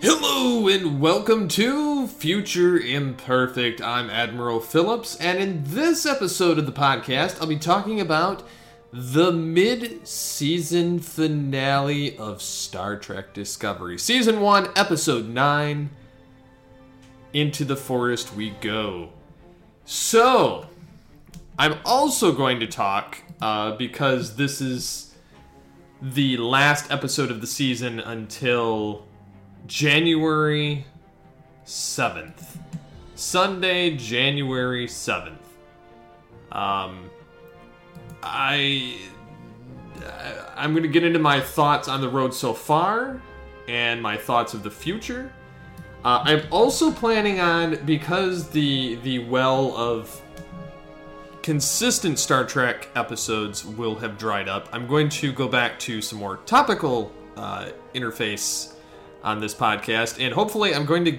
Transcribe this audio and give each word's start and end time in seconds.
Hello 0.00 0.68
and 0.68 1.00
welcome 1.00 1.48
to 1.48 2.06
Future 2.06 2.78
Imperfect. 2.78 3.80
I'm 3.80 4.10
Admiral 4.10 4.60
Phillips, 4.60 5.16
and 5.16 5.38
in 5.38 5.64
this 5.64 6.04
episode 6.04 6.58
of 6.58 6.66
the 6.66 6.72
podcast, 6.72 7.40
I'll 7.40 7.46
be 7.46 7.56
talking 7.56 8.00
about 8.00 8.42
the 8.92 9.32
mid 9.32 10.06
season 10.06 10.98
finale 11.00 12.16
of 12.18 12.42
Star 12.42 12.96
Trek 12.96 13.32
Discovery. 13.32 13.98
Season 13.98 14.40
1, 14.40 14.68
Episode 14.76 15.28
9 15.28 15.88
Into 17.32 17.64
the 17.64 17.76
Forest 17.76 18.34
We 18.34 18.50
Go. 18.60 19.10
So, 19.86 20.68
I'm 21.58 21.78
also 21.84 22.32
going 22.32 22.60
to 22.60 22.66
talk 22.66 23.22
uh, 23.40 23.76
because 23.76 24.36
this 24.36 24.60
is 24.60 25.14
the 26.02 26.36
last 26.36 26.90
episode 26.90 27.30
of 27.30 27.40
the 27.40 27.46
season 27.46 28.00
until 28.00 29.06
January 29.66 30.86
7th. 31.64 32.58
Sunday, 33.14 33.96
January 33.96 34.86
7th. 34.86 35.36
Um 36.52 37.10
I 38.22 38.98
I'm 40.56 40.72
going 40.72 40.82
to 40.82 40.88
get 40.88 41.04
into 41.04 41.18
my 41.18 41.40
thoughts 41.40 41.88
on 41.88 42.00
the 42.00 42.08
road 42.08 42.34
so 42.34 42.52
far 42.52 43.20
and 43.68 44.02
my 44.02 44.16
thoughts 44.16 44.54
of 44.54 44.62
the 44.62 44.70
future. 44.70 45.32
Uh, 46.04 46.22
I'm 46.24 46.42
also 46.50 46.90
planning 46.90 47.40
on 47.40 47.84
because 47.84 48.48
the 48.48 48.96
the 48.96 49.20
well 49.20 49.76
of 49.76 50.22
consistent 51.42 52.18
Star 52.18 52.44
Trek 52.44 52.88
episodes 52.94 53.64
will 53.64 53.94
have 53.96 54.18
dried 54.18 54.48
up. 54.48 54.68
I'm 54.72 54.86
going 54.86 55.08
to 55.10 55.32
go 55.32 55.48
back 55.48 55.78
to 55.80 56.00
some 56.00 56.18
more 56.18 56.38
topical 56.38 57.12
uh, 57.36 57.70
interface 57.94 58.75
on 59.26 59.40
this 59.40 59.54
podcast, 59.54 60.24
and 60.24 60.32
hopefully, 60.32 60.74
I'm 60.74 60.86
going 60.86 61.04
to. 61.04 61.18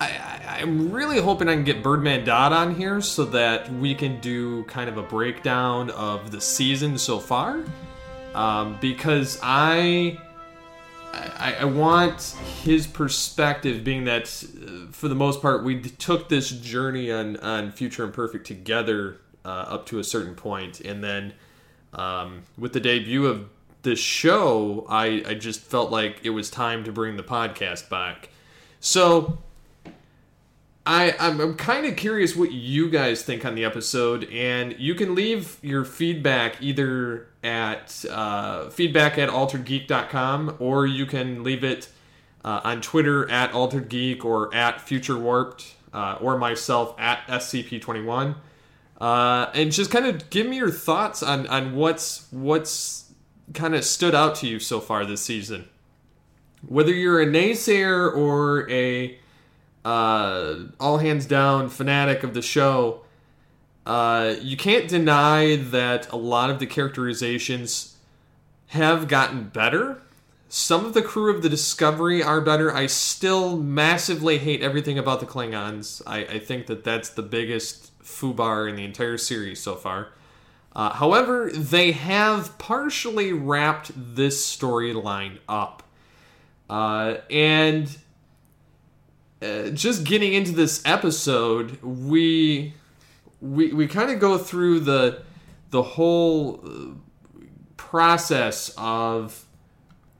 I, 0.00 0.60
I'm 0.60 0.92
really 0.92 1.20
hoping 1.20 1.48
I 1.48 1.54
can 1.54 1.64
get 1.64 1.82
Birdman 1.82 2.24
Dodd 2.24 2.52
on 2.52 2.74
here 2.76 3.00
so 3.00 3.24
that 3.26 3.72
we 3.72 3.94
can 3.94 4.20
do 4.20 4.62
kind 4.64 4.88
of 4.88 4.98
a 4.98 5.02
breakdown 5.02 5.90
of 5.90 6.30
the 6.30 6.40
season 6.40 6.98
so 6.98 7.18
far, 7.18 7.64
um, 8.34 8.78
because 8.80 9.40
I. 9.42 10.18
I, 11.16 11.54
I 11.60 11.64
want 11.64 12.34
his 12.64 12.88
perspective, 12.88 13.84
being 13.84 14.04
that 14.06 14.24
uh, 14.24 14.90
for 14.90 15.06
the 15.06 15.14
most 15.14 15.40
part 15.40 15.62
we 15.62 15.80
took 15.80 16.28
this 16.28 16.50
journey 16.50 17.12
on 17.12 17.36
on 17.36 17.70
Future 17.70 18.02
Imperfect 18.02 18.44
together 18.44 19.20
uh, 19.44 19.48
up 19.48 19.86
to 19.86 20.00
a 20.00 20.04
certain 20.04 20.34
point, 20.34 20.80
and 20.80 21.04
then 21.04 21.34
um, 21.92 22.42
with 22.58 22.72
the 22.72 22.80
debut 22.80 23.26
of 23.26 23.48
this 23.84 23.98
show, 23.98 24.86
I, 24.88 25.22
I 25.26 25.34
just 25.34 25.60
felt 25.60 25.90
like 25.90 26.20
it 26.24 26.30
was 26.30 26.50
time 26.50 26.84
to 26.84 26.92
bring 26.92 27.16
the 27.16 27.22
podcast 27.22 27.88
back. 27.88 28.30
So 28.80 29.38
I, 30.86 31.14
I'm, 31.18 31.40
I'm 31.40 31.54
kind 31.54 31.86
of 31.86 31.96
curious 31.96 32.36
what 32.36 32.52
you 32.52 32.90
guys 32.90 33.22
think 33.22 33.44
on 33.44 33.54
the 33.54 33.64
episode, 33.64 34.24
and 34.24 34.78
you 34.78 34.94
can 34.94 35.14
leave 35.14 35.58
your 35.62 35.84
feedback 35.84 36.60
either 36.60 37.28
at 37.42 38.04
uh, 38.10 38.68
feedback 38.70 39.16
at 39.16 39.28
alteredgeek.com 39.28 40.56
or 40.58 40.86
you 40.86 41.06
can 41.06 41.42
leave 41.42 41.64
it 41.64 41.88
uh, 42.44 42.60
on 42.64 42.80
Twitter 42.80 43.30
at 43.30 43.52
alteredgeek 43.52 44.24
or 44.24 44.54
at 44.54 44.80
future 44.80 45.18
warped 45.18 45.74
uh, 45.94 46.18
or 46.20 46.36
myself 46.36 46.94
at 46.98 47.26
scp21. 47.28 48.34
Uh, 49.00 49.50
and 49.54 49.72
just 49.72 49.90
kind 49.90 50.06
of 50.06 50.28
give 50.30 50.46
me 50.46 50.56
your 50.56 50.70
thoughts 50.70 51.22
on, 51.22 51.46
on 51.48 51.74
what's 51.74 52.26
what's 52.30 53.03
kind 53.52 53.74
of 53.74 53.84
stood 53.84 54.14
out 54.14 54.34
to 54.36 54.46
you 54.46 54.58
so 54.58 54.80
far 54.80 55.04
this 55.04 55.20
season. 55.20 55.68
Whether 56.66 56.92
you're 56.92 57.20
a 57.20 57.26
naysayer 57.26 58.14
or 58.14 58.70
a 58.70 59.18
uh, 59.84 60.54
all 60.80 60.98
hands 60.98 61.26
down 61.26 61.68
fanatic 61.68 62.22
of 62.22 62.32
the 62.32 62.40
show, 62.40 63.02
uh, 63.84 64.36
you 64.40 64.56
can't 64.56 64.88
deny 64.88 65.56
that 65.56 66.10
a 66.10 66.16
lot 66.16 66.48
of 66.48 66.58
the 66.58 66.66
characterizations 66.66 67.96
have 68.68 69.08
gotten 69.08 69.44
better. 69.44 70.00
Some 70.48 70.86
of 70.86 70.94
the 70.94 71.02
crew 71.02 71.34
of 71.34 71.42
the 71.42 71.48
Discovery 71.48 72.22
are 72.22 72.40
better. 72.40 72.72
I 72.74 72.86
still 72.86 73.58
massively 73.58 74.38
hate 74.38 74.62
everything 74.62 74.98
about 74.98 75.20
the 75.20 75.26
Klingons. 75.26 76.00
I, 76.06 76.18
I 76.20 76.38
think 76.38 76.66
that 76.66 76.84
that's 76.84 77.10
the 77.10 77.22
biggest 77.22 77.90
foobar 78.02 78.68
in 78.68 78.76
the 78.76 78.84
entire 78.84 79.18
series 79.18 79.60
so 79.60 79.74
far. 79.74 80.08
Uh, 80.74 80.90
however, 80.90 81.50
they 81.50 81.92
have 81.92 82.58
partially 82.58 83.32
wrapped 83.32 83.92
this 83.94 84.44
storyline 84.44 85.38
up. 85.48 85.82
Uh, 86.68 87.16
and 87.30 87.96
uh, 89.40 89.68
just 89.70 90.04
getting 90.04 90.32
into 90.32 90.52
this 90.52 90.82
episode, 90.84 91.80
we 91.82 92.74
we, 93.40 93.72
we 93.72 93.86
kind 93.86 94.10
of 94.10 94.18
go 94.18 94.38
through 94.38 94.80
the 94.80 95.22
the 95.70 95.82
whole 95.82 96.60
uh, 96.64 97.40
process 97.76 98.74
of 98.78 99.44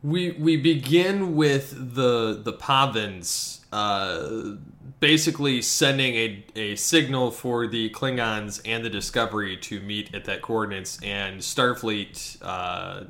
we 0.03 0.33
we 0.33 0.57
begin 0.57 1.35
with 1.35 1.95
the 1.95 2.41
the 2.43 2.53
Pahvans 2.53 3.61
uh, 3.73 4.57
basically 5.05 5.61
sending 5.61 6.15
a, 6.15 6.45
a 6.57 6.77
signal 6.77 7.31
for 7.31 7.67
the 7.67 7.91
Klingons 7.91 8.59
and 8.65 8.83
the 8.83 8.89
Discovery 8.89 9.55
to 9.59 9.79
meet 9.81 10.15
at 10.15 10.25
that 10.25 10.41
coordinates, 10.41 10.99
and 11.03 11.43
Starfleet, 11.43 12.39
uh, 12.41 13.05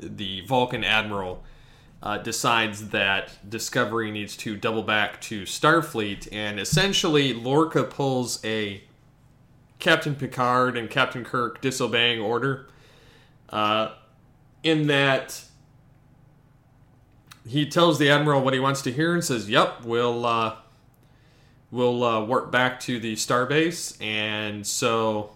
the 0.00 0.40
Vulcan 0.40 0.82
admiral, 0.82 1.44
uh, 2.02 2.18
decides 2.18 2.88
that 2.88 3.48
Discovery 3.48 4.10
needs 4.10 4.36
to 4.38 4.56
double 4.56 4.82
back 4.82 5.20
to 5.20 5.42
Starfleet, 5.42 6.26
and 6.32 6.58
essentially 6.58 7.32
Lorca 7.32 7.84
pulls 7.84 8.44
a 8.44 8.82
Captain 9.78 10.16
Picard 10.16 10.76
and 10.76 10.90
Captain 10.90 11.24
Kirk 11.24 11.60
disobeying 11.60 12.18
order. 12.20 12.66
Uh, 13.48 13.92
in 14.64 14.88
that 14.88 15.44
he 17.46 17.64
tells 17.64 18.00
the 18.00 18.10
admiral 18.10 18.42
what 18.42 18.54
he 18.54 18.58
wants 18.58 18.82
to 18.82 18.90
hear 18.90 19.14
and 19.14 19.24
says, 19.24 19.48
"Yep, 19.48 19.84
we'll 19.84 20.26
uh, 20.26 20.56
we'll 21.70 22.02
uh, 22.04 22.24
work 22.24 22.50
back 22.50 22.80
to 22.80 22.98
the 22.98 23.14
starbase." 23.14 24.00
And 24.02 24.66
so 24.66 25.30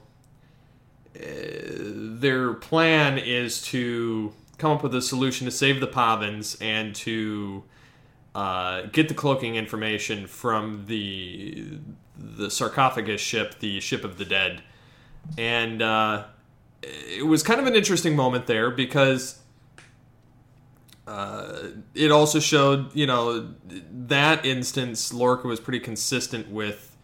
uh, 1.17 1.21
their 1.21 2.55
plan 2.55 3.19
is 3.19 3.63
to 3.63 4.33
come 4.59 4.73
up 4.73 4.83
with 4.83 4.95
a 4.95 5.03
solution 5.03 5.45
to 5.45 5.51
save 5.51 5.81
the 5.81 5.89
Pahvans 5.89 6.57
and 6.63 6.95
to 6.95 7.65
uh, 8.35 8.83
get 8.93 9.09
the 9.09 9.15
cloaking 9.15 9.57
information 9.57 10.27
from 10.27 10.85
the 10.87 11.79
the 12.17 12.51
sarcophagus 12.51 13.21
ship, 13.21 13.59
the 13.59 13.81
ship 13.81 14.05
of 14.05 14.17
the 14.19 14.25
dead, 14.25 14.63
and 15.37 15.83
uh, 15.83 16.25
it 16.83 17.27
was 17.27 17.43
kind 17.43 17.61
of 17.61 17.67
an 17.67 17.75
interesting 17.75 18.17
moment 18.17 18.47
there 18.47 18.71
because 18.71 19.42
uh, 21.07 21.69
it 21.95 22.11
also 22.11 22.39
showed, 22.39 22.95
you 22.95 23.07
know, 23.07 23.55
that 23.91 24.47
instance, 24.47 25.13
Lorca 25.13 25.49
was 25.49 25.61
pretty 25.61 25.81
consistent 25.81 26.49
with 26.49 26.97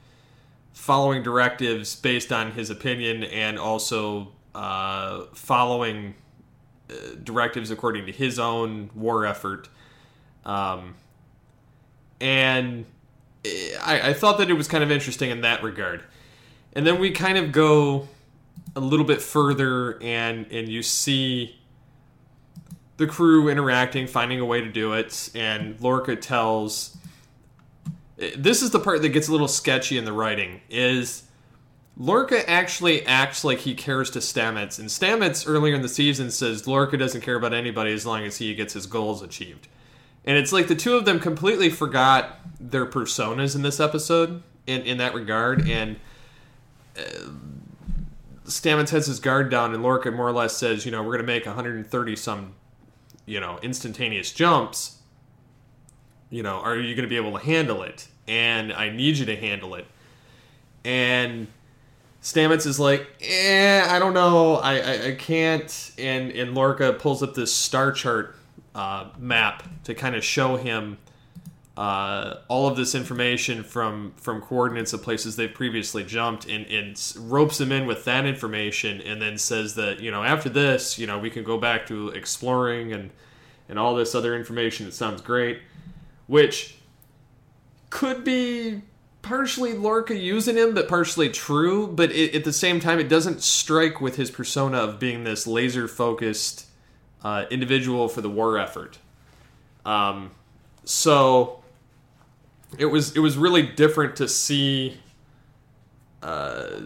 following 0.73 1.23
directives 1.23 1.97
based 1.97 2.33
on 2.33 2.53
his 2.53 2.71
opinion 2.71 3.25
and 3.25 3.59
also 3.59 4.33
uh, 4.55 5.25
following 5.35 6.15
uh, 6.89 6.95
directives 7.23 7.71
according 7.71 8.07
to 8.07 8.13
his 8.13 8.39
own 8.39 8.91
war 8.95 9.27
effort. 9.27 9.69
Um, 10.45 10.95
and 12.21 12.87
I, 13.45 14.11
I 14.11 14.13
thought 14.13 14.39
that 14.39 14.49
it 14.49 14.55
was 14.55 14.69
kind 14.69 14.85
of 14.85 14.91
interesting 14.91 15.31
in 15.31 15.41
that 15.43 15.63
regard. 15.63 16.05
And 16.73 16.87
then 16.87 17.01
we 17.01 17.11
kind 17.11 17.37
of 17.39 17.51
go 17.51 18.09
a 18.77 18.81
little 18.81 19.07
bit 19.07 19.21
further, 19.21 20.01
and 20.03 20.47
and 20.53 20.69
you 20.69 20.83
see 20.83 21.58
the 22.99 23.07
crew 23.07 23.49
interacting, 23.49 24.07
finding 24.07 24.41
a 24.41 24.45
way 24.45 24.61
to 24.61 24.69
do 24.69 24.93
it, 24.93 25.31
and 25.35 25.81
Lorca 25.81 26.15
tells. 26.15 26.97
This 28.37 28.63
is 28.63 28.71
the 28.71 28.81
part 28.81 29.01
that 29.03 29.11
gets 29.11 29.29
a 29.29 29.33
little 29.33 29.47
sketchy 29.47 29.97
in 29.97 30.05
the 30.05 30.13
writing. 30.13 30.61
Is 30.69 31.23
Lorca 31.97 32.49
actually 32.49 33.07
acts 33.07 33.45
like 33.45 33.59
he 33.59 33.75
cares 33.75 34.11
to 34.11 34.19
Stamets, 34.19 34.79
and 34.79 34.89
Stamets 34.89 35.45
earlier 35.49 35.75
in 35.75 35.83
the 35.83 35.89
season 35.89 36.31
says 36.31 36.67
Lorca 36.67 36.97
doesn't 36.97 37.23
care 37.23 37.37
about 37.37 37.53
anybody 37.53 37.93
as 37.93 38.05
long 38.05 38.25
as 38.25 38.39
he 38.39 38.55
gets 38.55 38.75
his 38.75 38.87
goals 38.87 39.23
achieved. 39.23 39.69
And 40.25 40.37
it's 40.37 40.53
like 40.53 40.69
the 40.69 40.77
two 40.77 40.95
of 40.95 41.07
them 41.07 41.19
completely 41.21 41.71
forgot 41.71 42.39
their 42.61 42.87
personas 42.87 43.57
in 43.57 43.63
this 43.63 43.81
episode 43.81 44.43
in, 44.67 44.83
in 44.83 44.99
that 44.99 45.15
regard. 45.15 45.69
And 45.69 45.97
uh, 46.97 47.31
Stamets 48.45 48.91
has 48.91 49.07
his 49.07 49.21
guard 49.21 49.51
down, 49.51 49.75
and 49.75 49.83
Lorca 49.83 50.11
more 50.11 50.29
or 50.29 50.33
less 50.33 50.57
says, 50.57 50.85
you 50.85 50.93
know, 50.93 51.03
we're 51.03 51.15
going 51.15 51.27
to 51.27 51.33
make 51.33 51.47
130 51.47 52.17
some, 52.17 52.55
you 53.29 53.41
know, 53.41 53.59
instantaneous 53.63 54.33
jumps. 54.33 54.99
You 56.31 56.43
know, 56.43 56.57
are 56.57 56.77
you 56.77 56.95
going 56.95 57.05
to 57.05 57.09
be 57.09 57.17
able 57.17 57.39
to 57.39 57.45
handle 57.45 57.83
it? 57.83 58.09
And 58.27 58.73
I 58.73 58.91
need 58.91 59.19
you 59.19 59.27
to 59.27 59.37
handle 59.37 59.75
it. 59.75 59.87
And 60.85 61.47
Stamets 62.23 62.67
is 62.67 62.81
like, 62.81 63.07
eh, 63.21 63.85
I 63.89 63.99
don't 63.99 64.15
know, 64.15 64.57
I, 64.57 64.79
I, 64.79 65.07
I 65.09 65.15
can't. 65.15 65.93
And 65.99 66.31
and 66.33 66.55
Lorca 66.55 66.93
pulls 66.93 67.23
up 67.23 67.35
this 67.35 67.55
star 67.55 67.93
chart 67.93 68.35
uh, 68.75 69.09
map 69.19 69.63
to 69.85 69.95
kind 69.95 70.15
of 70.15 70.25
show 70.25 70.57
him 70.57 70.99
uh, 71.79 72.41
all 72.49 72.67
of 72.67 72.77
this 72.77 72.97
information 72.97 73.63
from 73.63 74.13
from 74.17 74.41
coordinates 74.41 74.93
of 74.93 75.01
places 75.01 75.37
they've 75.37 75.55
previously 75.55 76.03
jumped 76.03 76.45
and, 76.45 76.67
and 76.67 77.01
ropes 77.17 77.61
him 77.61 77.71
in 77.71 77.87
with 77.87 78.05
that 78.05 78.27
information 78.27 79.01
and 79.03 79.23
then 79.23 79.39
says 79.39 79.77
that 79.77 80.01
you 80.01 80.11
know 80.11 80.25
after 80.25 80.49
this 80.49 80.99
you 80.99 81.07
know 81.07 81.21
we 81.21 81.31
can 81.31 81.45
go 81.45 81.57
back 81.57 81.87
to 81.87 82.09
exploring 82.09 82.93
and 82.93 83.11
and 83.69 83.79
all 83.79 83.95
this 83.95 84.13
other 84.13 84.35
information 84.35 84.89
it 84.89 84.93
sounds 84.93 85.21
great 85.21 85.61
which 86.27 86.79
could 87.91 88.25
be 88.25 88.83
partially 89.23 89.73
Lorca 89.73 90.17
using 90.17 90.57
him, 90.57 90.75
but 90.75 90.89
partially 90.89 91.31
true. 91.31 91.87
But 91.87 92.11
it, 92.13 92.35
at 92.35 92.45
the 92.45 92.53
same 92.53 92.81
time, 92.81 92.99
it 92.99 93.09
doesn't 93.09 93.43
strike 93.43 94.01
with 94.01 94.17
his 94.17 94.31
persona 94.31 94.79
of 94.79 94.99
being 94.99 95.25
this 95.25 95.47
laser 95.47 95.89
focused 95.89 96.67
uh, 97.25 97.47
individual 97.51 98.09
for 98.09 98.21
the 98.21 98.29
war 98.29 98.59
effort. 98.59 98.99
Um, 99.87 100.33
so 100.85 101.63
it 102.77 102.87
was 102.87 103.17
it 103.17 103.21
was 103.21 103.37
really 103.37 103.63
different 103.63 104.17
to 104.17 104.29
see, 104.29 104.99
uh, 106.23 106.81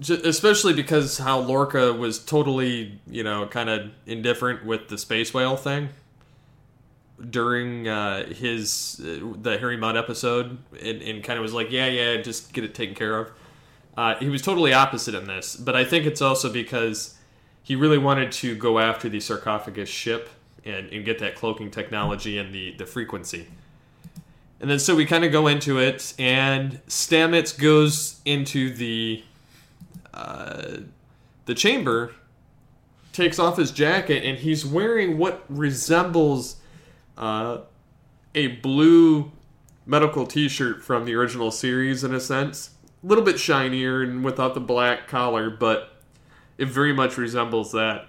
especially 0.00 0.72
because 0.72 1.18
how 1.18 1.38
Lorca 1.38 1.92
was 1.92 2.18
totally 2.18 2.98
you 3.06 3.22
know 3.22 3.46
kind 3.46 3.70
of 3.70 3.90
indifferent 4.06 4.64
with 4.64 4.88
the 4.88 4.98
space 4.98 5.32
whale 5.32 5.56
thing 5.56 5.90
during 7.28 7.86
uh, 7.86 8.26
his 8.32 9.00
uh, 9.04 9.34
the 9.40 9.58
Harry 9.58 9.76
Mudd 9.76 9.96
episode, 9.96 10.58
and, 10.80 11.02
and 11.02 11.22
kind 11.22 11.38
of 11.38 11.42
was 11.42 11.52
like, 11.52 11.70
yeah, 11.70 11.86
yeah, 11.86 12.16
just 12.20 12.52
get 12.52 12.64
it 12.64 12.74
taken 12.74 12.94
care 12.94 13.18
of. 13.18 13.30
Uh, 13.96 14.14
he 14.16 14.28
was 14.28 14.40
totally 14.40 14.72
opposite 14.72 15.14
in 15.14 15.26
this, 15.26 15.56
but 15.56 15.76
I 15.76 15.84
think 15.84 16.06
it's 16.06 16.22
also 16.22 16.50
because 16.50 17.18
he 17.62 17.76
really 17.76 17.98
wanted 17.98 18.32
to 18.32 18.56
go 18.56 18.78
after 18.78 19.08
the 19.08 19.20
sarcophagus 19.20 19.88
ship 19.88 20.30
and, 20.64 20.88
and 20.90 21.04
get 21.04 21.18
that 21.18 21.34
cloaking 21.34 21.70
technology 21.70 22.38
and 22.38 22.54
the, 22.54 22.74
the 22.76 22.86
frequency. 22.86 23.46
And 24.60 24.70
then 24.70 24.78
so 24.78 24.94
we 24.94 25.06
kind 25.06 25.24
of 25.24 25.32
go 25.32 25.46
into 25.46 25.78
it, 25.78 26.12
and 26.18 26.84
Stamets 26.86 27.58
goes 27.58 28.20
into 28.26 28.74
the 28.74 29.24
uh, 30.12 30.78
the 31.46 31.54
chamber, 31.54 32.12
takes 33.12 33.38
off 33.38 33.56
his 33.56 33.70
jacket, 33.70 34.22
and 34.22 34.38
he's 34.38 34.66
wearing 34.66 35.16
what 35.16 35.44
resembles 35.48 36.56
uh, 37.16 37.58
a 38.34 38.48
blue 38.48 39.32
medical 39.86 40.26
T-shirt 40.26 40.84
from 40.84 41.06
the 41.06 41.14
original 41.14 41.50
series 41.50 42.04
in 42.04 42.14
a 42.14 42.20
sense, 42.20 42.70
a 43.02 43.06
little 43.06 43.24
bit 43.24 43.40
shinier 43.40 44.02
and 44.02 44.22
without 44.22 44.54
the 44.54 44.60
black 44.60 45.08
collar, 45.08 45.48
but 45.50 46.02
it 46.58 46.68
very 46.68 46.92
much 46.92 47.16
resembles 47.16 47.72
that. 47.72 48.06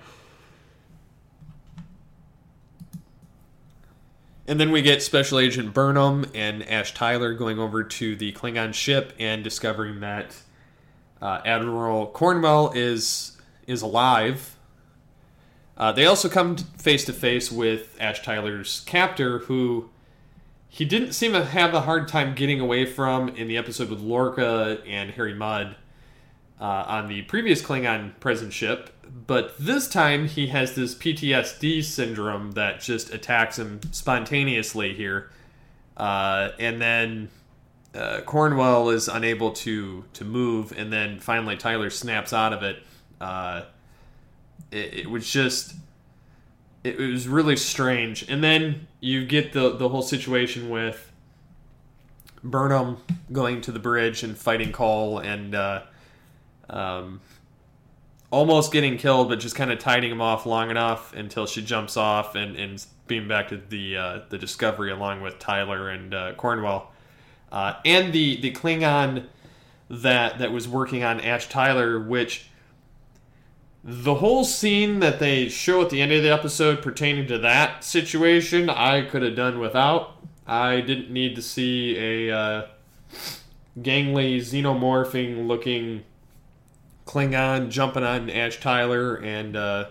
And 4.52 4.60
then 4.60 4.74
we 4.74 4.82
get 4.82 5.02
Special 5.02 5.40
Agent 5.40 5.74
Burnham 5.74 6.26
and 6.36 6.68
Ash 6.70 6.94
Tyler 6.94 7.34
going 7.34 7.58
over 7.58 7.86
to 7.86 8.18
the 8.18 8.34
Klingon 8.34 8.74
ship 8.74 9.14
and 9.18 9.46
discovering 9.46 10.02
that 10.02 10.36
uh, 11.22 11.40
Admiral 11.46 12.08
Cornwell 12.08 12.74
is 12.76 13.38
is 13.66 13.82
alive. 13.82 14.58
Uh, 15.78 15.94
they 15.94 16.06
also 16.06 16.28
come 16.28 16.58
face 16.58 17.06
to 17.06 17.14
face 17.14 17.50
with 17.50 17.96
Ash 17.98 18.22
Tyler's 18.24 18.82
captor, 18.82 19.40
who 19.40 19.90
he 20.68 20.84
didn't 20.84 21.14
seem 21.14 21.32
to 21.32 21.46
have 21.46 21.74
a 21.74 21.80
hard 21.80 22.10
time 22.10 22.36
getting 22.36 22.60
away 22.60 22.86
from 22.86 23.30
in 23.30 23.48
the 23.48 23.56
episode 23.56 23.90
with 23.90 24.02
Lorca 24.02 24.80
and 24.86 25.12
Harry 25.12 25.34
Mudd 25.34 25.78
uh, 26.62 26.86
on 26.88 27.08
the 27.08 27.24
previous 27.24 27.62
Klingon 27.62 28.12
prison 28.20 28.52
ship, 28.52 28.92
but 29.28 29.58
this 29.58 29.90
time 29.90 30.28
he 30.28 30.48
has 30.48 30.76
this 30.76 30.94
PTSD 30.94 31.84
syndrome 31.84 32.52
that 32.52 32.80
just 32.80 33.12
attacks 33.12 33.58
him 33.58 33.82
spontaneously 33.92 34.94
here, 34.94 35.32
uh, 35.98 36.50
and 36.60 36.80
then 36.80 37.30
uh, 37.96 38.22
Cornwell 38.22 38.90
is 38.90 39.08
unable 39.08 39.52
to 39.52 40.06
to 40.14 40.24
move, 40.24 40.72
and 40.78 40.94
then 40.94 41.20
finally 41.20 41.58
Tyler 41.58 41.90
snaps 41.90 42.32
out 42.32 42.54
of 42.54 42.62
it. 42.62 42.84
Uh, 43.20 43.64
it, 44.72 44.94
it, 44.94 45.10
was 45.10 45.30
just 45.30 45.76
it, 46.84 47.00
it 47.00 47.12
was 47.12 47.28
really 47.28 47.58
strange, 47.58 48.30
and 48.30 48.44
then 48.44 48.88
you 49.00 49.26
get 49.26 49.52
the 49.52 49.76
the 49.76 49.90
whole 49.90 50.04
situation 50.04 50.70
with 50.70 51.12
Burnham 52.44 52.98
going 53.32 53.62
to 53.62 53.72
the 53.72 53.80
bridge 53.80 54.24
and 54.24 54.38
fighting 54.38 54.72
Kol 54.72 55.18
and 55.20 55.54
uh, 55.56 55.82
um, 56.72 57.22
almost 58.32 58.72
getting 58.72 58.98
killed, 58.98 59.30
but 59.30 59.40
just 59.40 59.56
kind 59.56 59.72
of 59.72 59.78
tiding 59.78 60.12
him 60.12 60.22
off 60.22 60.46
long 60.46 60.72
enough 60.72 61.14
until 61.14 61.46
she 61.46 61.62
jumps 61.62 61.98
off 61.98 62.34
and, 62.34 62.56
and 62.56 62.84
being 63.08 63.28
back 63.28 63.50
to 63.50 63.58
the 63.58 63.98
uh, 63.98 64.20
the 64.30 64.38
Discovery 64.38 64.92
along 64.92 65.22
with 65.22 65.38
Tyler 65.38 65.90
and 65.90 66.14
uh, 66.14 66.34
Cornwell, 66.34 66.92
uh, 67.52 67.74
and 67.86 68.14
the 68.14 68.40
the 68.42 68.52
Klingon 68.52 69.28
that 69.90 70.40
that 70.40 70.52
was 70.52 70.68
working 70.68 71.04
on 71.04 71.20
Ash 71.20 71.48
Tyler, 71.50 72.00
which 72.00 72.48
the 73.84 74.16
whole 74.16 74.46
scene 74.46 75.00
that 75.00 75.20
they 75.20 75.50
show 75.50 75.82
at 75.82 75.90
the 75.90 76.02
end 76.02 76.12
of 76.12 76.24
the 76.24 76.32
episode 76.32 76.82
pertaining 76.82 77.28
to 77.28 77.38
that 77.40 77.84
situation, 77.84 78.70
I 78.70 79.02
could 79.02 79.24
have 79.24 79.36
done 79.36 79.60
without. 79.60 80.18
I 80.46 80.82
didn't 80.82 81.10
need 81.10 81.36
to 81.36 81.42
see 81.42 81.98
a 81.98 82.36
uh, 82.36 82.68
gangly 83.80 84.38
xenomorphing 84.38 85.48
looking 85.48 86.04
Klingon 87.12 87.70
jumping 87.70 88.04
on 88.04 88.30
Ash 88.30 88.58
Tyler 88.62 89.16
and 89.16 89.58
uh, 89.58 89.90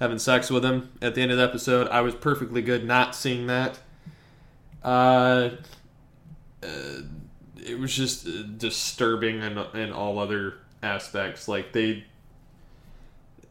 having 0.00 0.18
sex 0.18 0.50
with 0.50 0.64
him 0.64 0.90
at 1.00 1.14
the 1.14 1.22
end 1.22 1.30
of 1.30 1.38
the 1.38 1.44
episode. 1.44 1.86
I 1.88 2.00
was 2.00 2.16
perfectly 2.16 2.60
good 2.60 2.84
not 2.84 3.14
seeing 3.14 3.46
that. 3.46 3.78
Uh, 4.82 5.50
uh, 6.60 7.02
it 7.64 7.78
was 7.78 7.94
just 7.94 8.26
uh, 8.26 8.42
disturbing 8.56 9.42
in, 9.42 9.58
in 9.74 9.92
all 9.92 10.18
other 10.18 10.54
aspects. 10.82 11.46
Like 11.46 11.72
they 11.72 12.04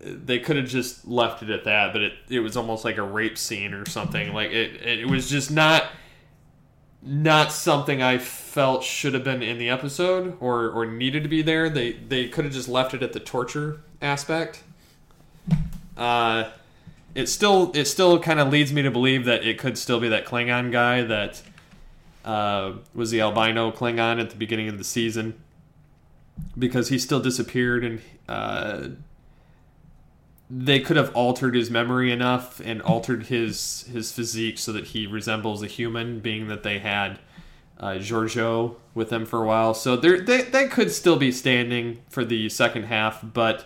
they 0.01 0.39
could 0.39 0.57
have 0.57 0.67
just 0.67 1.07
left 1.07 1.43
it 1.43 1.49
at 1.51 1.63
that, 1.63 1.93
but 1.93 2.01
it, 2.01 2.13
it 2.27 2.39
was 2.41 2.57
almost 2.57 2.83
like 2.83 2.97
a 2.97 3.03
rape 3.03 3.37
scene 3.37 3.73
or 3.73 3.87
something. 3.87 4.33
Like 4.33 4.51
it, 4.51 4.81
it 4.81 5.07
was 5.07 5.29
just 5.29 5.51
not 5.51 5.85
not 7.01 7.51
something 7.51 8.01
I 8.01 8.17
felt 8.17 8.83
should 8.83 9.13
have 9.13 9.23
been 9.23 9.41
in 9.41 9.57
the 9.57 9.69
episode 9.69 10.37
or, 10.39 10.69
or 10.69 10.85
needed 10.85 11.23
to 11.23 11.29
be 11.29 11.41
there. 11.41 11.69
They 11.69 11.93
they 11.93 12.27
could 12.27 12.45
have 12.45 12.53
just 12.53 12.69
left 12.69 12.93
it 12.93 13.01
at 13.01 13.13
the 13.13 13.19
torture 13.19 13.81
aspect. 14.01 14.63
Uh, 15.97 16.49
it 17.15 17.27
still 17.27 17.71
it 17.73 17.85
still 17.85 18.19
kind 18.19 18.39
of 18.39 18.49
leads 18.49 18.71
me 18.71 18.81
to 18.83 18.91
believe 18.91 19.25
that 19.25 19.43
it 19.43 19.57
could 19.57 19.77
still 19.77 19.99
be 19.99 20.09
that 20.09 20.25
Klingon 20.25 20.71
guy 20.71 21.01
that 21.03 21.41
uh, 22.23 22.73
was 22.93 23.11
the 23.11 23.21
albino 23.21 23.71
Klingon 23.71 24.21
at 24.21 24.29
the 24.29 24.35
beginning 24.35 24.67
of 24.69 24.77
the 24.77 24.83
season 24.83 25.41
because 26.57 26.89
he 26.89 26.99
still 26.99 27.19
disappeared 27.19 27.83
and 27.83 28.01
uh, 28.29 28.87
they 30.53 30.81
could 30.81 30.97
have 30.97 31.15
altered 31.15 31.55
his 31.55 31.71
memory 31.71 32.11
enough 32.11 32.59
and 32.59 32.81
altered 32.81 33.27
his 33.27 33.83
his 33.91 34.11
physique 34.11 34.57
so 34.57 34.73
that 34.73 34.87
he 34.87 35.07
resembles 35.07 35.63
a 35.63 35.67
human, 35.67 36.19
being 36.19 36.47
that 36.47 36.63
they 36.63 36.79
had 36.79 37.19
uh, 37.79 37.93
Georgiou 37.93 38.75
with 38.93 39.09
them 39.09 39.25
for 39.25 39.43
a 39.43 39.47
while. 39.47 39.73
So 39.73 39.95
they 39.95 40.41
they 40.41 40.67
could 40.67 40.91
still 40.91 41.17
be 41.17 41.31
standing 41.31 42.01
for 42.09 42.25
the 42.25 42.49
second 42.49 42.83
half, 42.83 43.21
but 43.23 43.65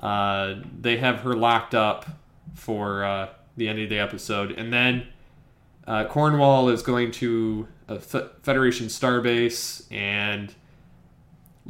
uh, 0.00 0.56
they 0.78 0.96
have 0.96 1.20
her 1.20 1.34
locked 1.34 1.74
up 1.74 2.06
for 2.54 3.04
uh, 3.04 3.28
the 3.56 3.68
end 3.68 3.78
of 3.78 3.88
the 3.88 3.98
episode, 3.98 4.50
and 4.52 4.72
then 4.72 5.06
uh, 5.86 6.06
Cornwell 6.06 6.68
is 6.68 6.82
going 6.82 7.12
to 7.12 7.68
a 7.88 7.94
F- 7.94 8.32
Federation 8.42 8.86
starbase, 8.86 9.84
and 9.92 10.54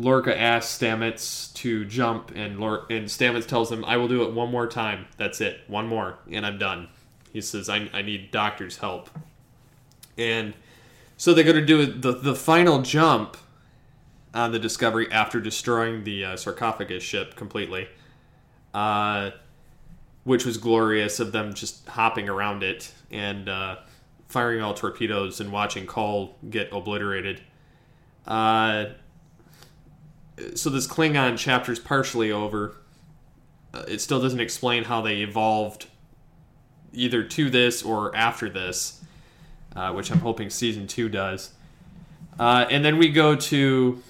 Lorca 0.00 0.38
asks 0.38 0.78
Stamets 0.78 1.52
to 1.54 1.84
jump, 1.84 2.32
and 2.34 2.58
Lor- 2.58 2.86
and 2.88 3.06
Stamets 3.06 3.46
tells 3.46 3.70
him, 3.70 3.84
"I 3.84 3.98
will 3.98 4.08
do 4.08 4.22
it 4.22 4.32
one 4.32 4.50
more 4.50 4.66
time. 4.66 5.06
That's 5.18 5.42
it, 5.42 5.60
one 5.66 5.86
more, 5.86 6.18
and 6.30 6.46
I'm 6.46 6.58
done." 6.58 6.88
He 7.32 7.42
says, 7.42 7.68
"I, 7.68 7.90
I 7.92 8.00
need 8.00 8.30
doctor's 8.30 8.78
help," 8.78 9.10
and 10.16 10.54
so 11.18 11.34
they 11.34 11.42
go 11.42 11.52
to 11.52 11.64
do 11.64 11.84
the 11.84 12.12
the 12.12 12.34
final 12.34 12.80
jump 12.80 13.36
on 14.32 14.52
the 14.52 14.58
Discovery 14.58 15.10
after 15.12 15.38
destroying 15.38 16.04
the 16.04 16.24
uh, 16.24 16.36
sarcophagus 16.36 17.02
ship 17.02 17.36
completely, 17.36 17.86
uh, 18.72 19.32
which 20.24 20.46
was 20.46 20.56
glorious 20.56 21.20
of 21.20 21.32
them 21.32 21.52
just 21.52 21.86
hopping 21.86 22.28
around 22.28 22.62
it 22.62 22.90
and 23.10 23.50
uh, 23.50 23.76
firing 24.28 24.62
all 24.62 24.72
torpedoes 24.72 25.40
and 25.40 25.52
watching 25.52 25.86
Kol 25.86 26.38
get 26.48 26.72
obliterated. 26.72 27.42
So 30.54 30.70
this 30.70 30.86
Klingon 30.86 31.36
chapter 31.38 31.72
is 31.72 31.78
partially 31.78 32.30
over. 32.30 32.76
Uh, 33.72 33.84
it 33.86 34.00
still 34.00 34.20
doesn't 34.20 34.40
explain 34.40 34.84
how 34.84 35.00
they 35.00 35.18
evolved 35.18 35.86
either 36.92 37.22
to 37.22 37.50
this 37.50 37.82
or 37.82 38.14
after 38.16 38.48
this, 38.48 39.00
uh, 39.76 39.92
which 39.92 40.10
I'm 40.10 40.20
hoping 40.20 40.50
season 40.50 40.86
two 40.86 41.08
does. 41.08 41.50
Uh, 42.38 42.66
and 42.70 42.84
then 42.84 42.98
we 42.98 43.10
go 43.10 43.36
to 43.36 44.02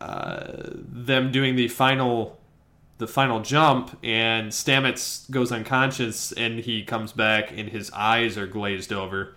uh, 0.00 0.52
them 0.64 1.30
doing 1.30 1.56
the 1.56 1.68
final 1.68 2.38
the 2.98 3.06
final 3.06 3.40
jump, 3.40 3.96
and 4.02 4.50
Stamets 4.50 5.30
goes 5.30 5.50
unconscious, 5.50 6.32
and 6.32 6.58
he 6.60 6.82
comes 6.82 7.12
back, 7.12 7.50
and 7.50 7.70
his 7.70 7.90
eyes 7.92 8.36
are 8.36 8.46
glazed 8.46 8.92
over, 8.92 9.34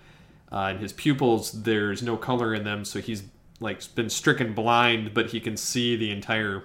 uh, 0.51 0.67
and 0.71 0.79
his 0.81 0.91
pupils 0.91 1.63
there's 1.63 2.03
no 2.03 2.17
color 2.17 2.53
in 2.53 2.65
them, 2.65 2.83
so 2.83 2.99
he's 2.99 3.23
like 3.63 3.95
been 3.95 4.09
stricken 4.09 4.53
blind, 4.53 5.13
but 5.13 5.27
he 5.31 5.39
can 5.39 5.57
see 5.57 5.95
the 5.95 6.11
entire 6.11 6.63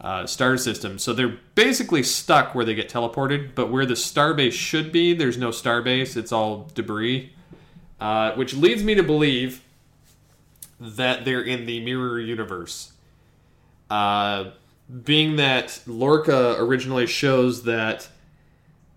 uh, 0.00 0.26
star 0.26 0.56
system. 0.56 0.98
So 0.98 1.12
they're 1.12 1.38
basically 1.54 2.02
stuck 2.02 2.54
where 2.54 2.64
they 2.64 2.74
get 2.74 2.88
teleported, 2.88 3.54
but 3.54 3.70
where 3.70 3.86
the 3.86 3.94
starbase 3.94 4.52
should 4.52 4.90
be, 4.90 5.14
there's 5.14 5.38
no 5.38 5.50
starbase. 5.50 6.16
It's 6.16 6.32
all 6.32 6.70
debris, 6.74 7.32
uh, 8.00 8.32
which 8.32 8.54
leads 8.54 8.82
me 8.82 8.94
to 8.94 9.02
believe 9.02 9.62
that 10.80 11.24
they're 11.24 11.42
in 11.42 11.66
the 11.66 11.84
mirror 11.84 12.18
universe. 12.18 12.92
Uh, 13.90 14.50
being 15.04 15.36
that 15.36 15.80
Lorca 15.86 16.56
originally 16.58 17.06
shows 17.06 17.62
that 17.64 18.08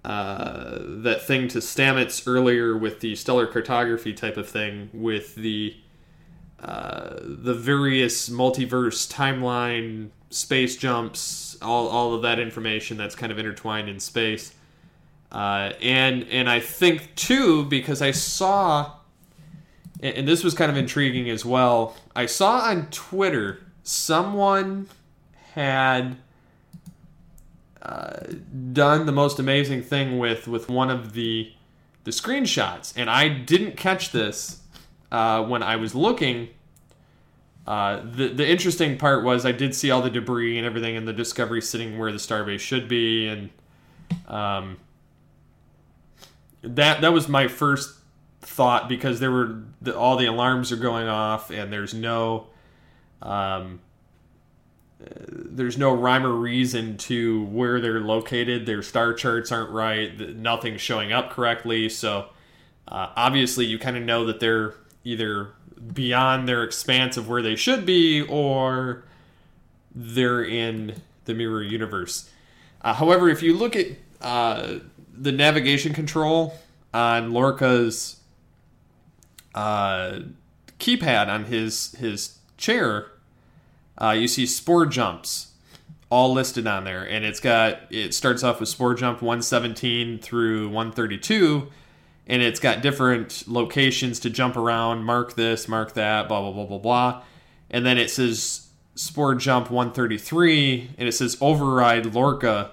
uh, 0.03 0.79
that 0.81 1.25
thing 1.27 1.49
to 1.49 1.59
Stamets 1.59 2.23
earlier 2.25 2.77
with 2.77 3.01
the 3.01 3.15
stellar 3.15 3.45
cartography 3.45 4.13
type 4.13 4.37
of 4.37 4.47
thing 4.47 4.89
with 4.93 5.35
the 5.35 5.75
uh, 6.59 7.15
the 7.21 7.53
various 7.53 8.29
multiverse 8.29 9.11
timeline 9.11 10.09
space 10.29 10.75
jumps 10.75 11.57
all, 11.61 11.87
all 11.87 12.13
of 12.13 12.21
that 12.23 12.39
information 12.39 12.97
that's 12.97 13.15
kind 13.15 13.31
of 13.31 13.39
intertwined 13.39 13.89
in 13.89 13.99
space. 13.99 14.53
Uh, 15.31 15.73
and 15.81 16.25
and 16.29 16.49
I 16.49 16.61
think 16.61 17.13
too 17.15 17.65
because 17.65 18.01
I 18.01 18.11
saw 18.11 18.93
and, 20.01 20.19
and 20.19 20.27
this 20.27 20.41
was 20.41 20.53
kind 20.53 20.71
of 20.71 20.77
intriguing 20.77 21.29
as 21.29 21.43
well 21.43 21.97
I 22.15 22.27
saw 22.27 22.59
on 22.59 22.87
Twitter 22.91 23.59
someone 23.83 24.87
had 25.53 26.17
uh, 27.81 28.19
done 28.73 29.05
the 29.05 29.11
most 29.11 29.39
amazing 29.39 29.81
thing 29.81 30.17
with 30.17 30.47
with 30.47 30.69
one 30.69 30.89
of 30.89 31.13
the 31.13 31.51
the 32.03 32.11
screenshots, 32.11 32.93
and 32.95 33.09
I 33.09 33.27
didn't 33.27 33.75
catch 33.75 34.11
this 34.11 34.61
uh, 35.11 35.43
when 35.43 35.63
I 35.63 35.75
was 35.75 35.95
looking. 35.95 36.49
Uh, 37.65 38.01
the 38.03 38.29
the 38.29 38.47
interesting 38.47 38.97
part 38.97 39.25
was 39.25 39.45
I 39.45 39.51
did 39.51 39.75
see 39.75 39.91
all 39.91 40.01
the 40.01 40.09
debris 40.09 40.57
and 40.57 40.65
everything, 40.65 40.95
and 40.95 41.07
the 41.07 41.13
Discovery 41.13 41.61
sitting 41.61 41.97
where 41.97 42.11
the 42.11 42.17
starbase 42.17 42.59
should 42.59 42.87
be, 42.87 43.27
and 43.27 43.49
um, 44.27 44.77
that 46.61 47.01
that 47.01 47.11
was 47.11 47.27
my 47.27 47.47
first 47.47 47.97
thought 48.39 48.87
because 48.87 49.19
there 49.19 49.31
were 49.31 49.63
the, 49.81 49.97
all 49.97 50.15
the 50.15 50.27
alarms 50.27 50.71
are 50.71 50.77
going 50.77 51.09
off, 51.09 51.49
and 51.51 51.71
there's 51.73 51.93
no 51.93 52.47
um, 53.21 53.81
there's 54.99 55.77
no 55.77 55.93
rhyme 55.93 56.25
or 56.25 56.33
reason 56.33 56.97
to 56.97 57.43
where 57.45 57.79
they're 57.79 57.99
located. 57.99 58.65
Their 58.65 58.81
star 58.81 59.13
charts 59.13 59.51
aren't 59.51 59.71
right. 59.71 60.35
Nothing's 60.35 60.81
showing 60.81 61.11
up 61.11 61.31
correctly. 61.31 61.89
So 61.89 62.29
uh, 62.87 63.11
obviously, 63.15 63.65
you 63.65 63.77
kind 63.77 63.97
of 63.97 64.03
know 64.03 64.25
that 64.25 64.39
they're 64.39 64.73
either 65.07 65.49
beyond 65.93 66.47
their 66.47 66.63
expanse 66.63 67.17
of 67.17 67.29
where 67.29 67.41
they 67.41 67.55
should 67.55 67.85
be, 67.85 68.21
or 68.21 69.03
they're 69.93 70.43
in 70.43 71.01
the 71.25 71.33
mirror 71.33 71.63
universe. 71.63 72.29
Uh, 72.81 72.93
however, 72.93 73.29
if 73.29 73.41
you 73.41 73.55
look 73.55 73.75
at 73.75 73.87
uh, 74.21 74.79
the 75.13 75.31
navigation 75.31 75.93
control 75.93 76.57
on 76.93 77.31
Lorca's 77.31 78.19
uh, 79.53 80.19
keypad 80.79 81.27
on 81.27 81.45
his 81.45 81.93
his 81.93 82.37
chair 82.57 83.07
uh, 83.99 84.11
you 84.11 84.27
see 84.27 84.45
spore 84.45 84.85
jumps 84.85 85.53
all 86.09 86.31
listed 86.31 86.67
on 86.67 86.83
there, 86.83 87.03
and 87.03 87.25
it's 87.25 87.39
got 87.39 87.79
it 87.89 88.13
starts 88.13 88.43
off 88.43 88.59
with 88.59 88.69
spore 88.69 88.93
jump 88.93 89.21
117 89.21 90.19
through 90.19 90.69
132, 90.69 91.69
and 92.27 92.41
it's 92.41 92.59
got 92.59 92.81
different 92.81 93.45
locations 93.47 94.19
to 94.19 94.29
jump 94.29 94.55
around. 94.55 95.03
Mark 95.03 95.33
this, 95.33 95.67
mark 95.67 95.93
that, 95.93 96.27
blah 96.27 96.41
blah 96.41 96.51
blah 96.51 96.65
blah 96.65 96.77
blah, 96.77 97.23
and 97.69 97.85
then 97.85 97.97
it 97.97 98.09
says 98.09 98.67
spore 98.95 99.35
jump 99.35 99.71
133, 99.71 100.91
and 100.97 101.07
it 101.07 101.13
says 101.13 101.37
override 101.41 102.13
Lorca 102.13 102.71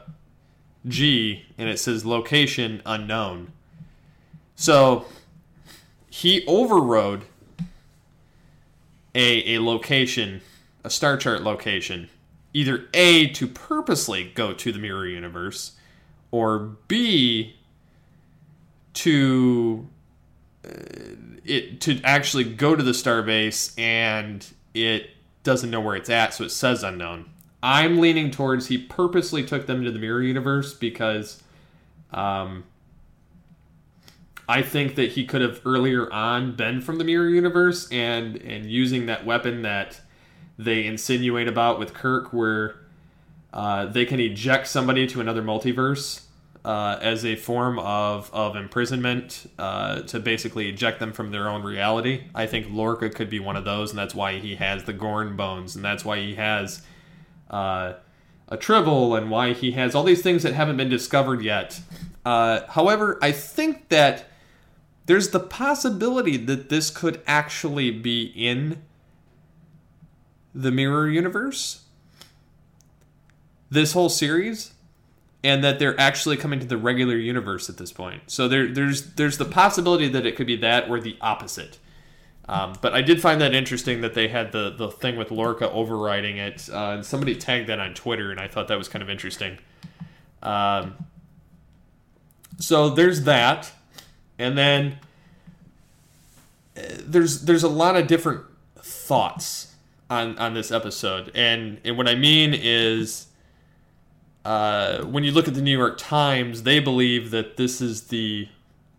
G, 0.86 1.44
and 1.56 1.68
it 1.68 1.78
says 1.78 2.04
location 2.04 2.82
unknown. 2.84 3.52
So 4.56 5.06
he 6.10 6.44
overrode 6.46 7.22
a, 9.14 9.54
a 9.54 9.60
location 9.60 10.42
a 10.84 10.90
star 10.90 11.16
chart 11.16 11.42
location, 11.42 12.10
either 12.52 12.84
A, 12.92 13.28
to 13.28 13.48
purposely 13.48 14.30
go 14.34 14.52
to 14.52 14.70
the 14.70 14.78
mirror 14.78 15.06
universe, 15.06 15.72
or 16.30 16.58
B, 16.86 17.56
to 18.94 19.88
uh, 20.64 20.70
it 21.44 21.80
to 21.82 22.00
actually 22.02 22.44
go 22.44 22.74
to 22.74 22.82
the 22.82 22.92
starbase 22.92 23.78
and 23.78 24.46
it 24.72 25.10
doesn't 25.42 25.70
know 25.70 25.80
where 25.80 25.96
it's 25.96 26.10
at, 26.10 26.34
so 26.34 26.44
it 26.44 26.50
says 26.50 26.82
unknown. 26.82 27.26
I'm 27.62 27.98
leaning 27.98 28.30
towards 28.30 28.66
he 28.66 28.78
purposely 28.78 29.44
took 29.44 29.66
them 29.66 29.84
to 29.84 29.90
the 29.90 29.98
mirror 29.98 30.22
universe 30.22 30.74
because 30.74 31.42
um, 32.12 32.64
I 34.48 34.62
think 34.62 34.96
that 34.96 35.12
he 35.12 35.24
could 35.24 35.40
have 35.40 35.60
earlier 35.64 36.12
on 36.12 36.56
been 36.56 36.80
from 36.80 36.98
the 36.98 37.04
mirror 37.04 37.28
universe 37.28 37.90
and 37.90 38.36
and 38.36 38.66
using 38.66 39.06
that 39.06 39.24
weapon 39.24 39.62
that 39.62 40.00
they 40.58 40.84
insinuate 40.84 41.48
about 41.48 41.78
with 41.78 41.94
Kirk, 41.94 42.32
where 42.32 42.76
uh, 43.52 43.86
they 43.86 44.04
can 44.04 44.20
eject 44.20 44.66
somebody 44.66 45.06
to 45.08 45.20
another 45.20 45.42
multiverse 45.42 46.22
uh, 46.64 46.98
as 47.00 47.24
a 47.24 47.36
form 47.36 47.78
of, 47.78 48.30
of 48.32 48.56
imprisonment 48.56 49.50
uh, 49.58 50.00
to 50.02 50.18
basically 50.18 50.68
eject 50.68 50.98
them 50.98 51.12
from 51.12 51.30
their 51.30 51.48
own 51.48 51.62
reality. 51.62 52.24
I 52.34 52.46
think 52.46 52.68
Lorca 52.70 53.10
could 53.10 53.28
be 53.28 53.38
one 53.38 53.56
of 53.56 53.64
those, 53.64 53.90
and 53.90 53.98
that's 53.98 54.14
why 54.14 54.38
he 54.38 54.54
has 54.56 54.84
the 54.84 54.94
Gorn 54.94 55.36
bones, 55.36 55.76
and 55.76 55.84
that's 55.84 56.04
why 56.04 56.18
he 56.20 56.36
has 56.36 56.82
uh, 57.50 57.94
a 58.48 58.56
Tribble, 58.56 59.14
and 59.14 59.30
why 59.30 59.52
he 59.52 59.72
has 59.72 59.94
all 59.94 60.04
these 60.04 60.22
things 60.22 60.42
that 60.42 60.54
haven't 60.54 60.76
been 60.76 60.88
discovered 60.88 61.42
yet. 61.42 61.80
Uh, 62.24 62.60
however, 62.68 63.18
I 63.20 63.32
think 63.32 63.90
that 63.90 64.26
there's 65.06 65.30
the 65.30 65.40
possibility 65.40 66.38
that 66.38 66.70
this 66.70 66.88
could 66.88 67.20
actually 67.26 67.90
be 67.90 68.32
in 68.34 68.82
the 70.54 70.70
mirror 70.70 71.08
universe 71.10 71.84
this 73.70 73.92
whole 73.92 74.08
series 74.08 74.73
and 75.44 75.62
that 75.62 75.78
they're 75.78 75.98
actually 76.00 76.36
coming 76.36 76.58
to 76.58 76.66
the 76.66 76.76
regular 76.76 77.16
universe 77.16 77.68
at 77.68 77.76
this 77.76 77.92
point 77.92 78.22
so 78.26 78.48
there, 78.48 78.66
there's 78.66 79.14
there's 79.14 79.38
the 79.38 79.44
possibility 79.44 80.08
that 80.08 80.26
it 80.26 80.34
could 80.34 80.46
be 80.46 80.56
that 80.56 80.90
or 80.90 80.98
the 80.98 81.16
opposite 81.20 81.78
um, 82.46 82.74
but 82.80 82.92
I 82.92 83.00
did 83.00 83.20
find 83.22 83.40
that 83.40 83.54
interesting 83.54 84.02
that 84.02 84.14
they 84.14 84.28
had 84.28 84.52
the 84.52 84.70
the 84.70 84.90
thing 84.90 85.16
with 85.16 85.30
Lorca 85.30 85.70
overriding 85.70 86.36
it, 86.36 86.68
uh, 86.70 86.90
and 86.90 87.06
somebody 87.06 87.34
tagged 87.34 87.68
that 87.68 87.78
on 87.78 87.94
Twitter, 87.94 88.30
and 88.30 88.38
I 88.38 88.48
thought 88.48 88.68
that 88.68 88.76
was 88.76 88.88
kind 88.88 89.02
of 89.02 89.08
interesting. 89.08 89.58
Um, 90.42 90.94
so 92.58 92.90
there's 92.90 93.22
that, 93.22 93.72
and 94.38 94.58
then 94.58 94.98
uh, 96.76 96.82
there's 97.00 97.42
there's 97.42 97.62
a 97.62 97.68
lot 97.68 97.96
of 97.96 98.06
different 98.06 98.42
thoughts 98.76 99.74
on 100.10 100.38
on 100.38 100.52
this 100.52 100.70
episode, 100.70 101.32
and 101.34 101.80
and 101.84 101.96
what 101.96 102.08
I 102.08 102.14
mean 102.14 102.54
is. 102.54 103.28
Uh, 104.44 105.02
when 105.04 105.24
you 105.24 105.32
look 105.32 105.48
at 105.48 105.54
the 105.54 105.62
New 105.62 105.76
York 105.76 105.96
Times, 105.96 106.64
they 106.64 106.78
believe 106.78 107.30
that 107.30 107.56
this 107.56 107.80
is 107.80 108.08
the 108.08 108.48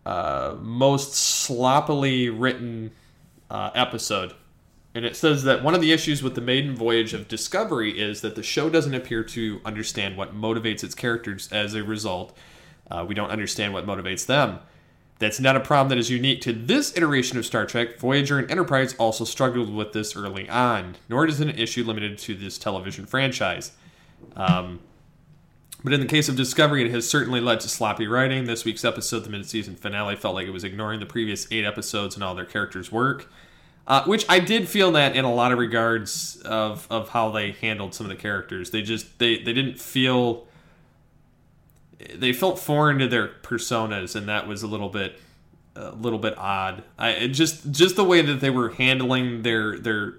uh, 0.04 0.56
most 0.60 1.14
sloppily 1.14 2.28
written 2.28 2.90
uh, 3.50 3.70
episode. 3.74 4.32
And 4.94 5.04
it 5.04 5.14
says 5.14 5.44
that 5.44 5.62
one 5.62 5.74
of 5.74 5.80
the 5.80 5.92
issues 5.92 6.22
with 6.22 6.34
the 6.34 6.40
maiden 6.40 6.74
voyage 6.74 7.12
of 7.12 7.28
Discovery 7.28 8.00
is 8.00 8.22
that 8.22 8.34
the 8.34 8.42
show 8.42 8.70
doesn't 8.70 8.94
appear 8.94 9.22
to 9.24 9.60
understand 9.64 10.16
what 10.16 10.34
motivates 10.34 10.82
its 10.82 10.94
characters. 10.94 11.48
As 11.52 11.74
a 11.74 11.84
result, 11.84 12.36
uh, 12.90 13.04
we 13.06 13.14
don't 13.14 13.30
understand 13.30 13.74
what 13.74 13.86
motivates 13.86 14.24
them. 14.24 14.60
That's 15.18 15.40
not 15.40 15.56
a 15.56 15.60
problem 15.60 15.90
that 15.90 15.98
is 15.98 16.10
unique 16.10 16.40
to 16.42 16.52
this 16.52 16.96
iteration 16.96 17.38
of 17.38 17.46
Star 17.46 17.66
Trek. 17.66 17.98
Voyager 17.98 18.38
and 18.38 18.50
Enterprise 18.50 18.94
also 18.94 19.24
struggled 19.24 19.74
with 19.74 19.92
this 19.92 20.16
early 20.16 20.48
on, 20.48 20.96
nor 21.08 21.26
is 21.26 21.40
it 21.40 21.48
an 21.48 21.58
issue 21.58 21.84
limited 21.84 22.18
to 22.18 22.34
this 22.34 22.58
television 22.58 23.06
franchise. 23.06 23.72
Um, 24.34 24.80
but 25.86 25.92
in 25.92 26.00
the 26.00 26.06
case 26.06 26.28
of 26.28 26.34
Discovery, 26.34 26.84
it 26.84 26.90
has 26.90 27.08
certainly 27.08 27.38
led 27.38 27.60
to 27.60 27.68
sloppy 27.68 28.08
writing. 28.08 28.46
This 28.46 28.64
week's 28.64 28.84
episode, 28.84 29.20
the 29.20 29.30
mid-season 29.30 29.76
finale, 29.76 30.16
felt 30.16 30.34
like 30.34 30.48
it 30.48 30.50
was 30.50 30.64
ignoring 30.64 30.98
the 30.98 31.06
previous 31.06 31.46
eight 31.52 31.64
episodes 31.64 32.16
and 32.16 32.24
all 32.24 32.34
their 32.34 32.44
characters' 32.44 32.90
work, 32.90 33.30
uh, 33.86 34.02
which 34.02 34.26
I 34.28 34.40
did 34.40 34.68
feel 34.68 34.90
that 34.90 35.14
in 35.14 35.24
a 35.24 35.32
lot 35.32 35.52
of 35.52 35.60
regards 35.60 36.42
of 36.44 36.88
of 36.90 37.10
how 37.10 37.30
they 37.30 37.52
handled 37.52 37.94
some 37.94 38.04
of 38.04 38.10
the 38.10 38.16
characters. 38.16 38.72
They 38.72 38.82
just 38.82 39.20
they 39.20 39.38
they 39.38 39.52
didn't 39.52 39.78
feel 39.78 40.48
they 42.12 42.32
felt 42.32 42.58
foreign 42.58 42.98
to 42.98 43.06
their 43.06 43.28
personas, 43.28 44.16
and 44.16 44.28
that 44.28 44.48
was 44.48 44.64
a 44.64 44.66
little 44.66 44.88
bit 44.88 45.20
a 45.76 45.92
little 45.92 46.18
bit 46.18 46.36
odd. 46.36 46.82
I 46.98 47.28
just 47.28 47.70
just 47.70 47.94
the 47.94 48.02
way 48.02 48.22
that 48.22 48.40
they 48.40 48.50
were 48.50 48.70
handling 48.70 49.42
their 49.42 49.78
their 49.78 50.14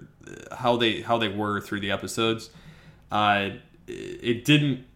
how 0.50 0.78
they 0.78 1.02
how 1.02 1.18
they 1.18 1.28
were 1.28 1.60
through 1.60 1.80
the 1.80 1.90
episodes. 1.90 2.48
Uh, 3.12 3.50
it 3.86 4.46
didn't 4.46 4.86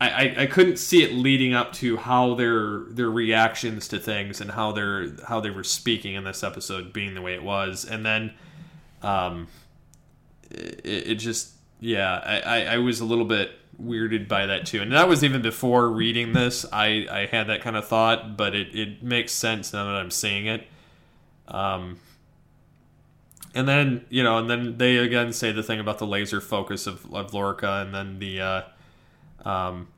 I, 0.00 0.34
I, 0.38 0.46
couldn't 0.46 0.76
see 0.76 1.02
it 1.02 1.12
leading 1.12 1.54
up 1.54 1.72
to 1.74 1.96
how 1.96 2.34
their 2.34 2.84
their 2.90 3.10
reactions 3.10 3.88
to 3.88 3.98
things 3.98 4.40
and 4.40 4.52
how 4.52 4.70
they're 4.70 5.08
how 5.26 5.40
they 5.40 5.50
were 5.50 5.64
speaking 5.64 6.14
in 6.14 6.22
this 6.22 6.44
episode 6.44 6.92
being 6.92 7.14
the 7.14 7.22
way 7.22 7.34
it 7.34 7.42
was. 7.42 7.84
And 7.84 8.06
then 8.06 8.34
um 9.02 9.48
it, 10.50 10.82
it 10.84 11.14
just 11.16 11.52
yeah 11.80 12.22
I, 12.24 12.40
I, 12.40 12.60
I 12.74 12.78
was 12.78 13.00
a 13.00 13.04
little 13.04 13.24
bit 13.24 13.50
weirded 13.82 14.28
by 14.28 14.46
that 14.46 14.66
too. 14.66 14.82
And 14.82 14.92
that 14.92 15.08
was 15.08 15.24
even 15.24 15.42
before 15.42 15.88
reading 15.88 16.32
this 16.32 16.64
I, 16.72 17.08
I 17.10 17.26
had 17.26 17.48
that 17.48 17.60
kind 17.60 17.76
of 17.76 17.88
thought 17.88 18.36
but 18.36 18.54
it, 18.54 18.72
it 18.76 19.02
makes 19.02 19.32
sense 19.32 19.72
now 19.72 19.84
that 19.84 19.96
I'm 19.96 20.12
seeing 20.12 20.46
it. 20.46 20.64
Um 21.48 21.98
and 23.52 23.66
then 23.66 24.04
you 24.10 24.22
know 24.22 24.38
and 24.38 24.48
then 24.48 24.78
they 24.78 24.98
again 24.98 25.32
say 25.32 25.50
the 25.50 25.64
thing 25.64 25.80
about 25.80 25.98
the 25.98 26.06
laser 26.06 26.40
focus 26.40 26.86
of, 26.86 27.12
of 27.12 27.34
Lorca 27.34 27.82
and 27.84 27.92
then 27.92 28.20
the 28.20 28.40
uh 28.40 28.62
um, 29.44 29.88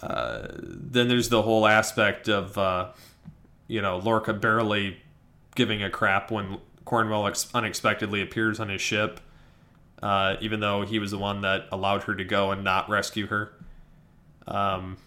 uh, 0.00 0.48
then 0.58 1.08
there's 1.08 1.28
the 1.28 1.42
whole 1.42 1.66
aspect 1.66 2.28
of, 2.28 2.56
uh, 2.58 2.92
you 3.66 3.80
know, 3.80 3.98
Lorca 3.98 4.32
barely 4.32 4.98
giving 5.54 5.82
a 5.82 5.90
crap 5.90 6.30
when 6.30 6.58
Cornwell 6.84 7.26
ex- 7.26 7.48
unexpectedly 7.54 8.20
appears 8.22 8.60
on 8.60 8.68
his 8.68 8.80
ship, 8.80 9.20
uh, 10.02 10.36
even 10.40 10.60
though 10.60 10.82
he 10.82 10.98
was 10.98 11.10
the 11.10 11.18
one 11.18 11.40
that 11.40 11.66
allowed 11.72 12.04
her 12.04 12.14
to 12.14 12.24
go 12.24 12.50
and 12.50 12.62
not 12.62 12.88
rescue 12.88 13.26
her. 13.28 13.52
Um, 14.46 14.98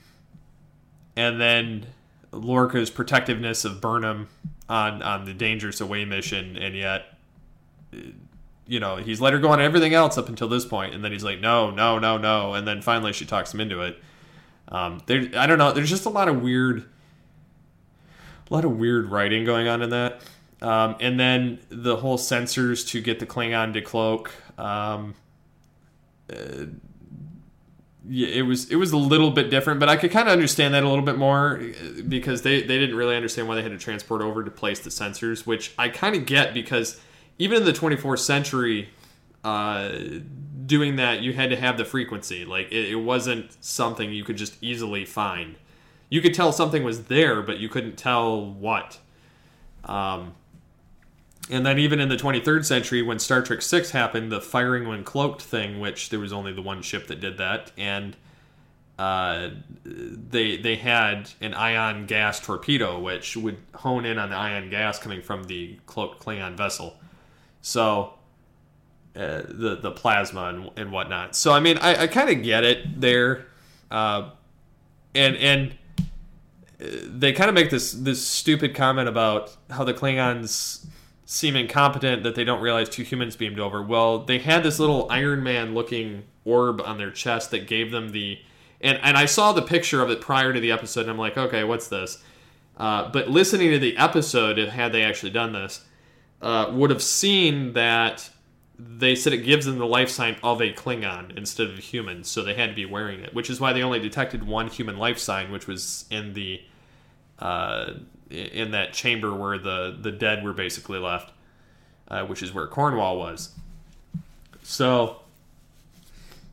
and 1.15 1.39
then 1.39 1.85
Lorca's 2.31 2.89
protectiveness 2.89 3.65
of 3.65 3.79
Burnham 3.81 4.27
on 4.67 5.01
on 5.01 5.25
the 5.25 5.33
Dangerous 5.33 5.81
Away 5.81 6.05
mission, 6.05 6.57
and 6.57 6.75
yet 6.75 7.17
you 8.69 8.79
know, 8.79 8.97
he's 8.97 9.19
let 9.19 9.33
her 9.33 9.39
go 9.39 9.49
on 9.49 9.59
everything 9.59 9.95
else 9.95 10.15
up 10.15 10.29
until 10.29 10.47
this 10.47 10.63
point, 10.63 10.93
and 10.93 11.03
then 11.03 11.11
he's 11.11 11.23
like, 11.23 11.39
no, 11.39 11.71
no, 11.71 11.97
no, 11.97 12.19
no, 12.19 12.53
and 12.53 12.67
then 12.67 12.83
finally 12.83 13.11
she 13.11 13.25
talks 13.25 13.51
him 13.51 13.59
into 13.59 13.81
it. 13.81 13.99
Um, 14.67 15.01
there, 15.07 15.27
I 15.35 15.47
don't 15.47 15.57
know. 15.57 15.71
There's 15.71 15.89
just 15.89 16.05
a 16.05 16.09
lot 16.09 16.27
of 16.27 16.43
weird, 16.43 16.85
a 18.49 18.53
lot 18.53 18.65
of 18.65 18.77
weird 18.77 19.09
writing 19.09 19.43
going 19.43 19.67
on 19.67 19.81
in 19.81 19.89
that, 19.89 20.21
um, 20.61 20.95
and 20.99 21.19
then 21.19 21.57
the 21.69 21.95
whole 21.95 22.19
sensors 22.19 22.87
to 22.89 23.01
get 23.01 23.19
the 23.19 23.25
Klingon 23.25 23.73
to 23.73 23.81
cloak. 23.81 24.31
Um, 24.59 25.15
uh, 26.31 26.65
yeah, 28.07 28.27
it 28.27 28.41
was 28.43 28.69
it 28.69 28.75
was 28.75 28.91
a 28.91 28.97
little 28.97 29.31
bit 29.31 29.49
different, 29.49 29.79
but 29.79 29.89
I 29.89 29.97
could 29.97 30.11
kind 30.11 30.27
of 30.27 30.31
understand 30.31 30.75
that 30.75 30.83
a 30.83 30.87
little 30.87 31.03
bit 31.03 31.17
more 31.17 31.59
because 32.07 32.43
they 32.43 32.61
they 32.61 32.77
didn't 32.77 32.95
really 32.95 33.15
understand 33.15 33.47
why 33.47 33.55
they 33.55 33.63
had 33.63 33.71
to 33.71 33.79
transport 33.79 34.21
over 34.21 34.43
to 34.43 34.51
place 34.51 34.79
the 34.79 34.91
sensors, 34.91 35.47
which 35.47 35.73
I 35.79 35.89
kind 35.89 36.15
of 36.15 36.27
get 36.27 36.53
because 36.53 37.01
even 37.39 37.59
in 37.59 37.65
the 37.65 37.73
24th 37.73 38.19
century, 38.19 38.89
uh, 39.43 39.91
doing 40.65 40.97
that, 40.97 41.21
you 41.21 41.33
had 41.33 41.49
to 41.49 41.55
have 41.55 41.77
the 41.77 41.85
frequency. 41.85 42.45
Like, 42.45 42.67
it, 42.71 42.89
it, 42.89 42.95
wasn't 42.97 43.57
something 43.63 44.11
you 44.11 44.25
could 44.25 44.37
just 44.37 44.61
easily 44.61 45.05
find. 45.05 45.55
You 46.09 46.21
could 46.21 46.33
tell 46.33 46.51
something 46.51 46.83
was 46.83 47.05
there, 47.05 47.41
but 47.41 47.57
you 47.57 47.69
couldn't 47.69 47.97
tell 47.97 48.45
what. 48.45 48.99
Um, 49.85 50.35
and 51.49 51.65
then 51.65 51.79
even 51.79 52.01
in 52.01 52.09
the 52.09 52.17
23rd 52.17 52.65
century, 52.65 53.01
when 53.01 53.19
Star 53.19 53.41
Trek 53.41 53.61
Six 53.61 53.91
happened, 53.91 54.31
the 54.31 54.41
firing 54.41 54.87
when 54.87 55.03
cloaked 55.03 55.41
thing, 55.41 55.79
which 55.79 56.09
there 56.09 56.19
was 56.19 56.33
only 56.33 56.51
the 56.51 56.61
one 56.61 56.81
ship 56.81 57.07
that 57.07 57.21
did 57.21 57.37
that, 57.37 57.71
and 57.77 58.15
uh, 58.99 59.49
they 59.85 60.57
they 60.57 60.75
had 60.75 61.31
an 61.39 61.53
ion 61.53 62.05
gas 62.05 62.39
torpedo, 62.39 62.99
which 62.99 63.37
would 63.37 63.57
hone 63.73 64.05
in 64.05 64.19
on 64.19 64.29
the 64.29 64.35
ion 64.35 64.69
gas 64.69 64.99
coming 64.99 65.21
from 65.21 65.45
the 65.45 65.79
cloaked 65.85 66.23
Klingon 66.23 66.55
vessel 66.55 66.99
so 67.61 68.13
uh, 69.15 69.41
the 69.47 69.79
the 69.81 69.91
plasma 69.91 70.45
and, 70.45 70.69
and 70.77 70.91
whatnot. 70.91 71.35
So 71.35 71.51
I 71.51 71.59
mean, 71.59 71.77
I, 71.79 72.03
I 72.03 72.07
kind 72.07 72.29
of 72.29 72.43
get 72.43 72.63
it 72.63 72.99
there, 72.99 73.47
uh, 73.91 74.29
and 75.15 75.35
and 75.35 75.75
uh, 76.81 76.85
they 77.05 77.33
kind 77.33 77.49
of 77.49 77.55
make 77.55 77.69
this 77.69 77.91
this 77.91 78.25
stupid 78.25 78.75
comment 78.75 79.09
about 79.09 79.55
how 79.69 79.83
the 79.83 79.93
Klingons 79.93 80.85
seem 81.25 81.55
incompetent 81.55 82.23
that 82.23 82.35
they 82.35 82.43
don't 82.43 82.61
realize 82.61 82.89
two 82.89 83.03
humans 83.03 83.35
beamed 83.35 83.59
over. 83.59 83.83
Well, 83.83 84.19
they 84.19 84.39
had 84.39 84.63
this 84.63 84.79
little 84.79 85.07
Iron 85.11 85.43
Man 85.43 85.73
looking 85.73 86.23
orb 86.45 86.81
on 86.81 86.97
their 86.97 87.11
chest 87.11 87.51
that 87.51 87.67
gave 87.67 87.91
them 87.91 88.09
the 88.09 88.39
and 88.81 88.99
and 89.03 89.17
I 89.17 89.25
saw 89.25 89.51
the 89.51 89.61
picture 89.61 90.01
of 90.01 90.09
it 90.09 90.21
prior 90.21 90.53
to 90.53 90.59
the 90.59 90.71
episode 90.71 91.01
and 91.01 91.11
I'm 91.11 91.17
like, 91.17 91.37
okay, 91.37 91.63
what's 91.63 91.87
this? 91.87 92.23
Uh, 92.77 93.09
but 93.11 93.29
listening 93.29 93.71
to 93.71 93.79
the 93.79 93.97
episode, 93.97 94.57
had 94.57 94.93
they 94.93 95.03
actually 95.03 95.31
done 95.31 95.51
this, 95.51 95.83
uh, 96.41 96.71
would 96.73 96.89
have 96.89 97.03
seen 97.03 97.73
that 97.73 98.29
they 98.79 99.13
said 99.13 99.33
it 99.33 99.39
gives 99.39 99.65
them 99.65 99.77
the 99.77 99.85
life 99.85 100.09
sign 100.09 100.37
of 100.41 100.61
a 100.61 100.71
Klingon 100.71 101.37
instead 101.37 101.67
of 101.67 101.77
a 101.77 101.81
human, 101.81 102.23
so 102.23 102.43
they 102.43 102.53
had 102.53 102.69
to 102.69 102.75
be 102.75 102.85
wearing 102.85 103.19
it, 103.19 103.33
which 103.33 103.49
is 103.49 103.59
why 103.59 103.73
they 103.73 103.83
only 103.83 103.99
detected 103.99 104.47
one 104.47 104.67
human 104.67 104.97
life 104.97 105.19
sign, 105.19 105.51
which 105.51 105.67
was 105.67 106.05
in 106.09 106.33
the 106.33 106.61
uh, 107.39 107.93
in 108.29 108.71
that 108.71 108.93
chamber 108.93 109.33
where 109.33 109.57
the 109.57 109.97
the 109.99 110.11
dead 110.11 110.43
were 110.45 110.53
basically 110.53 110.97
left, 110.97 111.33
uh, 112.07 112.25
which 112.25 112.41
is 112.41 112.53
where 112.53 112.67
Cornwell 112.67 113.17
was. 113.17 113.53
So, 114.63 115.21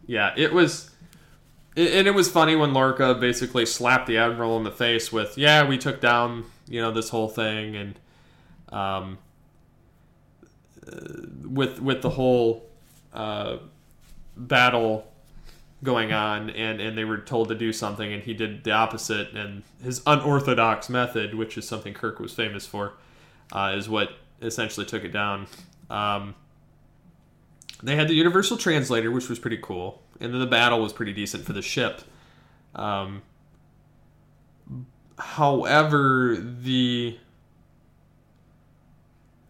yeah, 0.06 0.32
it 0.36 0.52
was, 0.52 0.90
and 1.76 2.08
it 2.08 2.14
was 2.14 2.28
funny 2.28 2.56
when 2.56 2.72
Lorca 2.72 3.14
basically 3.14 3.66
slapped 3.66 4.06
the 4.06 4.18
admiral 4.18 4.56
in 4.56 4.64
the 4.64 4.72
face 4.72 5.12
with, 5.12 5.38
"Yeah, 5.38 5.68
we 5.68 5.78
took 5.78 6.00
down 6.00 6.44
you 6.66 6.80
know 6.80 6.90
this 6.90 7.10
whole 7.10 7.28
thing," 7.28 7.76
and 7.76 8.00
um, 8.70 9.18
with 11.44 11.80
with 11.80 12.02
the 12.02 12.10
whole 12.10 12.68
uh, 13.12 13.58
battle 14.36 15.06
going 15.82 16.12
on 16.12 16.50
and 16.50 16.80
and 16.80 16.96
they 16.96 17.04
were 17.04 17.18
told 17.18 17.48
to 17.48 17.54
do 17.54 17.72
something 17.72 18.12
and 18.12 18.22
he 18.22 18.32
did 18.34 18.64
the 18.64 18.70
opposite 18.70 19.30
and 19.32 19.62
his 19.82 20.00
unorthodox 20.06 20.88
method 20.88 21.34
which 21.34 21.58
is 21.58 21.68
something 21.68 21.92
kirk 21.92 22.18
was 22.18 22.32
famous 22.32 22.66
for 22.66 22.94
uh, 23.52 23.74
is 23.76 23.88
what 23.88 24.10
essentially 24.42 24.84
took 24.84 25.04
it 25.04 25.12
down. 25.12 25.46
Um, 25.88 26.34
they 27.82 27.94
had 27.94 28.08
the 28.08 28.14
universal 28.14 28.56
translator 28.56 29.10
which 29.10 29.28
was 29.28 29.38
pretty 29.38 29.58
cool 29.58 30.02
and 30.20 30.32
then 30.32 30.40
the 30.40 30.46
battle 30.46 30.80
was 30.80 30.92
pretty 30.92 31.12
decent 31.12 31.44
for 31.44 31.52
the 31.52 31.62
ship. 31.62 32.02
Um, 32.74 33.22
however 35.18 36.36
the 36.36 37.18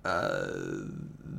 uh, 0.04 0.48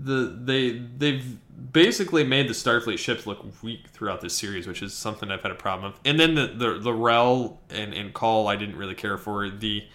the 0.07 0.37
they 0.43 0.79
they've 0.97 1.37
basically 1.71 2.23
made 2.23 2.47
the 2.47 2.53
Starfleet 2.53 2.97
ships 2.97 3.27
look 3.27 3.45
weak 3.61 3.87
throughout 3.89 4.21
this 4.21 4.35
series, 4.35 4.67
which 4.67 4.81
is 4.81 4.93
something 4.93 5.29
I've 5.31 5.41
had 5.41 5.51
a 5.51 5.55
problem 5.55 5.91
with. 5.91 6.01
And 6.05 6.19
then 6.19 6.35
the 6.35 6.47
the, 6.47 6.79
the 6.79 6.93
Rel 6.93 7.59
and, 7.69 7.93
and 7.93 8.13
Kol 8.13 8.47
I 8.47 8.55
didn't 8.55 8.77
really 8.77 8.95
care 8.95 9.17
for. 9.17 9.49
The 9.49 9.85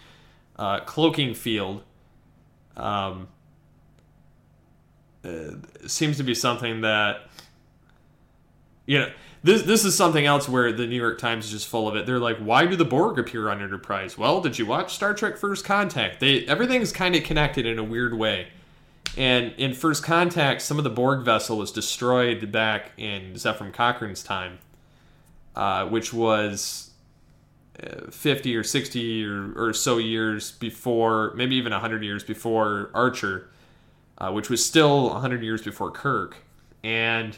uh, 0.56 0.80
cloaking 0.80 1.34
field 1.34 1.82
um, 2.76 3.28
uh, 5.24 5.56
seems 5.86 6.18
to 6.18 6.22
be 6.22 6.34
something 6.34 6.82
that 6.82 7.28
you 8.86 8.98
know, 8.98 9.10
this 9.42 9.62
this 9.62 9.84
is 9.84 9.96
something 9.96 10.26
else 10.26 10.48
where 10.48 10.72
the 10.72 10.86
New 10.86 10.96
York 10.96 11.18
Times 11.18 11.46
is 11.46 11.50
just 11.50 11.68
full 11.68 11.88
of 11.88 11.96
it. 11.96 12.06
They're 12.06 12.18
like, 12.18 12.38
why 12.38 12.66
do 12.66 12.76
the 12.76 12.84
Borg 12.84 13.18
appear 13.18 13.48
on 13.48 13.62
Enterprise? 13.62 14.18
Well, 14.18 14.40
did 14.40 14.58
you 14.58 14.66
watch 14.66 14.94
Star 14.94 15.14
Trek 15.14 15.36
First 15.36 15.64
Contact? 15.64 16.20
They 16.20 16.46
everything's 16.46 16.92
kind 16.92 17.14
of 17.14 17.22
connected 17.24 17.66
in 17.66 17.78
a 17.78 17.84
weird 17.84 18.14
way. 18.14 18.48
And 19.16 19.52
in 19.58 19.74
First 19.74 20.02
Contact, 20.02 20.62
some 20.62 20.78
of 20.78 20.84
the 20.84 20.90
Borg 20.90 21.24
vessel 21.24 21.58
was 21.58 21.70
destroyed 21.70 22.50
back 22.50 22.92
in 22.96 23.34
Zefram 23.34 23.72
Cochrane's 23.72 24.22
time, 24.22 24.58
uh, 25.54 25.86
which 25.86 26.14
was 26.14 26.90
uh, 27.82 28.10
50 28.10 28.56
or 28.56 28.64
60 28.64 29.24
or, 29.26 29.52
or 29.54 29.72
so 29.74 29.98
years 29.98 30.52
before, 30.52 31.32
maybe 31.36 31.56
even 31.56 31.72
100 31.72 32.02
years 32.02 32.24
before 32.24 32.90
Archer, 32.94 33.50
uh, 34.18 34.30
which 34.32 34.48
was 34.48 34.64
still 34.64 35.10
100 35.10 35.42
years 35.42 35.62
before 35.62 35.90
Kirk. 35.90 36.38
And 36.82 37.36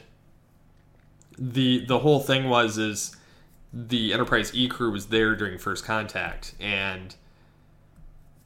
the 1.38 1.84
the 1.86 1.98
whole 1.98 2.20
thing 2.20 2.48
was 2.48 2.78
is 2.78 3.16
the 3.72 4.12
Enterprise 4.12 4.54
E 4.54 4.68
crew 4.68 4.92
was 4.92 5.06
there 5.06 5.34
during 5.34 5.58
first 5.58 5.84
contact, 5.84 6.54
and 6.60 7.14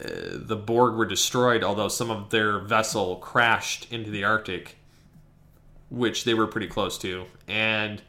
uh, 0.02 0.08
the 0.32 0.56
Borg 0.56 0.94
were 0.94 1.06
destroyed. 1.06 1.62
Although 1.62 1.88
some 1.88 2.10
of 2.10 2.30
their 2.30 2.58
vessel 2.58 3.16
crashed 3.16 3.90
into 3.92 4.10
the 4.10 4.24
Arctic, 4.24 4.76
which 5.90 6.24
they 6.24 6.34
were 6.34 6.46
pretty 6.46 6.68
close 6.68 6.98
to, 6.98 7.26
and 7.46 8.02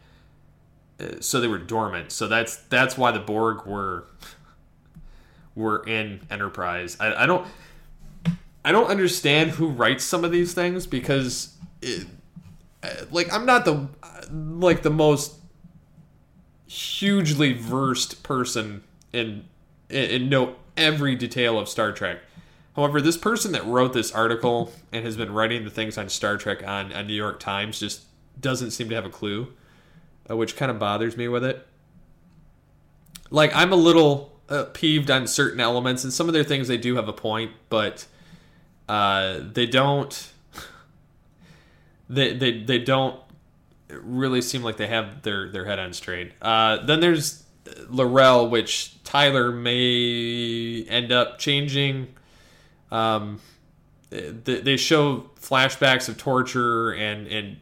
uh, 0.99 1.19
so 1.19 1.39
they 1.39 1.47
were 1.47 1.57
dormant. 1.57 2.11
So 2.11 2.27
that's 2.27 2.55
that's 2.55 2.97
why 2.97 3.11
the 3.11 3.19
Borg 3.19 3.65
were 3.65 4.05
were 5.55 5.83
in 5.87 6.21
Enterprise. 6.29 6.97
I, 6.99 7.23
I 7.23 7.25
don't 7.25 7.47
I 8.63 8.71
don't 8.71 8.89
understand 8.89 9.51
who 9.51 9.69
writes 9.69 10.03
some 10.03 10.23
of 10.23 10.31
these 10.31 10.53
things 10.53 10.87
because. 10.87 11.55
It, 11.81 12.07
like 13.11 13.31
I'm 13.33 13.45
not 13.45 13.65
the 13.65 13.87
like 14.31 14.83
the 14.83 14.89
most 14.89 15.35
hugely 16.67 17.53
versed 17.53 18.23
person 18.23 18.83
in 19.11 19.45
in 19.89 20.29
know 20.29 20.55
every 20.79 21.15
detail 21.15 21.59
of 21.59 21.69
Star 21.69 21.91
Trek. 21.91 22.19
However, 22.75 23.01
this 23.01 23.17
person 23.17 23.51
that 23.51 23.65
wrote 23.65 23.93
this 23.93 24.11
article 24.11 24.71
and 24.91 25.03
has 25.05 25.17
been 25.17 25.33
writing 25.33 25.63
the 25.63 25.69
things 25.69 25.97
on 25.97 26.09
Star 26.09 26.37
Trek 26.37 26.65
on, 26.65 26.93
on 26.93 27.07
New 27.07 27.13
York 27.13 27.39
Times 27.39 27.79
just 27.79 28.03
doesn't 28.39 28.71
seem 28.71 28.89
to 28.89 28.95
have 28.95 29.05
a 29.05 29.09
clue, 29.09 29.53
uh, 30.29 30.37
which 30.37 30.55
kind 30.55 30.71
of 30.71 30.79
bothers 30.79 31.17
me 31.17 31.27
with 31.27 31.43
it. 31.43 31.67
Like 33.29 33.53
I'm 33.53 33.71
a 33.71 33.75
little 33.75 34.39
uh, 34.47 34.65
peeved 34.73 35.11
on 35.11 35.27
certain 35.27 35.59
elements, 35.59 36.03
and 36.03 36.13
some 36.13 36.27
of 36.27 36.33
their 36.33 36.43
things 36.43 36.67
they 36.67 36.77
do 36.77 36.95
have 36.95 37.07
a 37.07 37.13
point, 37.13 37.51
but 37.69 38.05
uh, 38.87 39.39
they 39.41 39.65
don't 39.65 40.31
they 42.09 42.33
they 42.33 42.63
they 42.63 42.79
don't 42.79 43.19
really 43.89 44.41
seem 44.41 44.63
like 44.63 44.77
they 44.77 44.87
have 44.87 45.21
their 45.23 45.49
their 45.49 45.65
head 45.65 45.79
on 45.79 45.93
straight. 45.93 46.31
Uh, 46.41 46.77
then 46.77 46.99
there's 46.99 47.43
L'Rell, 47.89 48.49
which 48.49 49.01
Tyler 49.03 49.51
may 49.51 50.83
end 50.87 51.11
up 51.11 51.39
changing. 51.39 52.07
Um, 52.91 53.39
they, 54.09 54.77
show 54.77 55.29
flashbacks 55.39 56.09
of 56.09 56.17
torture 56.17 56.91
and 56.91 57.27
and 57.27 57.57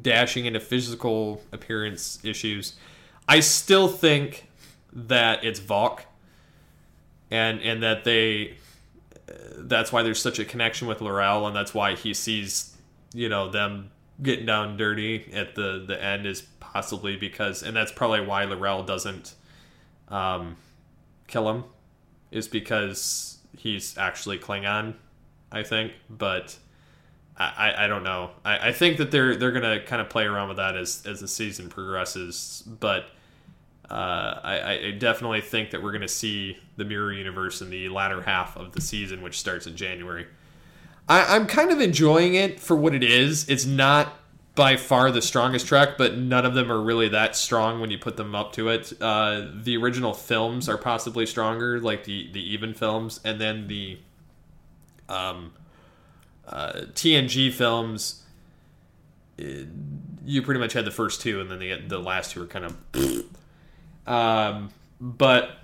dashing 0.00 0.44
into 0.46 0.60
physical 0.60 1.42
appearance 1.52 2.18
issues. 2.24 2.74
I 3.28 3.40
still 3.40 3.88
think 3.88 4.48
that 4.92 5.44
it's 5.44 5.58
Voq, 5.58 6.00
and 7.30 7.60
and 7.60 7.82
that 7.82 8.04
they 8.04 8.56
that's 9.56 9.92
why 9.92 10.02
there's 10.02 10.20
such 10.20 10.38
a 10.38 10.44
connection 10.44 10.86
with 10.86 11.00
L'Rell, 11.00 11.46
and 11.46 11.56
that's 11.56 11.74
why 11.74 11.96
he 11.96 12.14
sees 12.14 12.76
you 13.12 13.28
know 13.28 13.48
them 13.48 13.90
getting 14.22 14.46
down 14.46 14.76
dirty 14.76 15.32
at 15.32 15.54
the 15.54 15.82
the 15.84 16.00
end 16.02 16.26
is 16.26 16.46
possibly 16.74 17.14
because, 17.16 17.62
and 17.62 17.74
that's 17.74 17.92
probably 17.92 18.20
why 18.20 18.44
L'Rell 18.44 18.82
doesn't 18.82 19.34
um, 20.08 20.56
kill 21.28 21.48
him, 21.48 21.64
is 22.32 22.48
because 22.48 23.38
he's 23.56 23.96
actually 23.96 24.38
Klingon, 24.38 24.94
I 25.52 25.62
think. 25.62 25.92
But 26.10 26.56
I, 27.36 27.84
I, 27.84 27.86
don't 27.86 28.02
know. 28.02 28.32
I, 28.44 28.68
I 28.68 28.72
think 28.72 28.98
that 28.98 29.12
they're 29.12 29.36
they're 29.36 29.52
gonna 29.52 29.80
kind 29.84 30.02
of 30.02 30.10
play 30.10 30.24
around 30.24 30.48
with 30.48 30.56
that 30.56 30.76
as 30.76 31.06
as 31.06 31.20
the 31.20 31.28
season 31.28 31.70
progresses, 31.70 32.62
but. 32.66 33.06
Uh, 33.90 34.40
I, 34.42 34.78
I, 34.86 34.90
definitely 34.92 35.42
think 35.42 35.70
that 35.72 35.82
we're 35.82 35.92
going 35.92 36.00
to 36.00 36.08
see 36.08 36.56
the 36.78 36.86
mirror 36.86 37.12
universe 37.12 37.60
in 37.60 37.68
the 37.68 37.90
latter 37.90 38.22
half 38.22 38.56
of 38.56 38.72
the 38.72 38.80
season, 38.80 39.20
which 39.20 39.38
starts 39.38 39.66
in 39.66 39.76
January. 39.76 40.26
I, 41.06 41.36
I'm 41.36 41.46
kind 41.46 41.70
of 41.70 41.82
enjoying 41.82 42.34
it 42.34 42.58
for 42.58 42.74
what 42.76 42.94
it 42.94 43.04
is. 43.04 43.46
It's 43.46 43.66
not 43.66 44.18
by 44.54 44.76
far 44.76 45.10
the 45.10 45.22
strongest 45.22 45.66
track, 45.66 45.98
but 45.98 46.16
none 46.16 46.46
of 46.46 46.54
them 46.54 46.70
are 46.70 46.80
really 46.80 47.08
that 47.08 47.34
strong 47.34 47.80
when 47.80 47.90
you 47.90 47.98
put 47.98 48.16
them 48.16 48.34
up 48.34 48.52
to 48.52 48.68
it. 48.68 48.92
Uh, 49.00 49.48
the 49.52 49.76
original 49.76 50.14
films 50.14 50.68
are 50.68 50.78
possibly 50.78 51.26
stronger, 51.26 51.80
like 51.80 52.04
the 52.04 52.30
the 52.32 52.40
even 52.52 52.72
films, 52.72 53.20
and 53.24 53.40
then 53.40 53.66
the 53.66 53.98
um, 55.08 55.52
uh, 56.46 56.72
TNG 56.92 57.52
films. 57.52 58.22
It, 59.36 59.66
you 60.24 60.40
pretty 60.42 60.60
much 60.60 60.72
had 60.72 60.84
the 60.84 60.92
first 60.92 61.20
two, 61.20 61.40
and 61.40 61.50
then 61.50 61.58
the 61.58 61.80
the 61.88 61.98
last 61.98 62.32
two 62.32 62.40
were 62.40 62.46
kind 62.46 62.66
of. 62.66 63.24
um, 64.06 64.70
but 65.00 65.58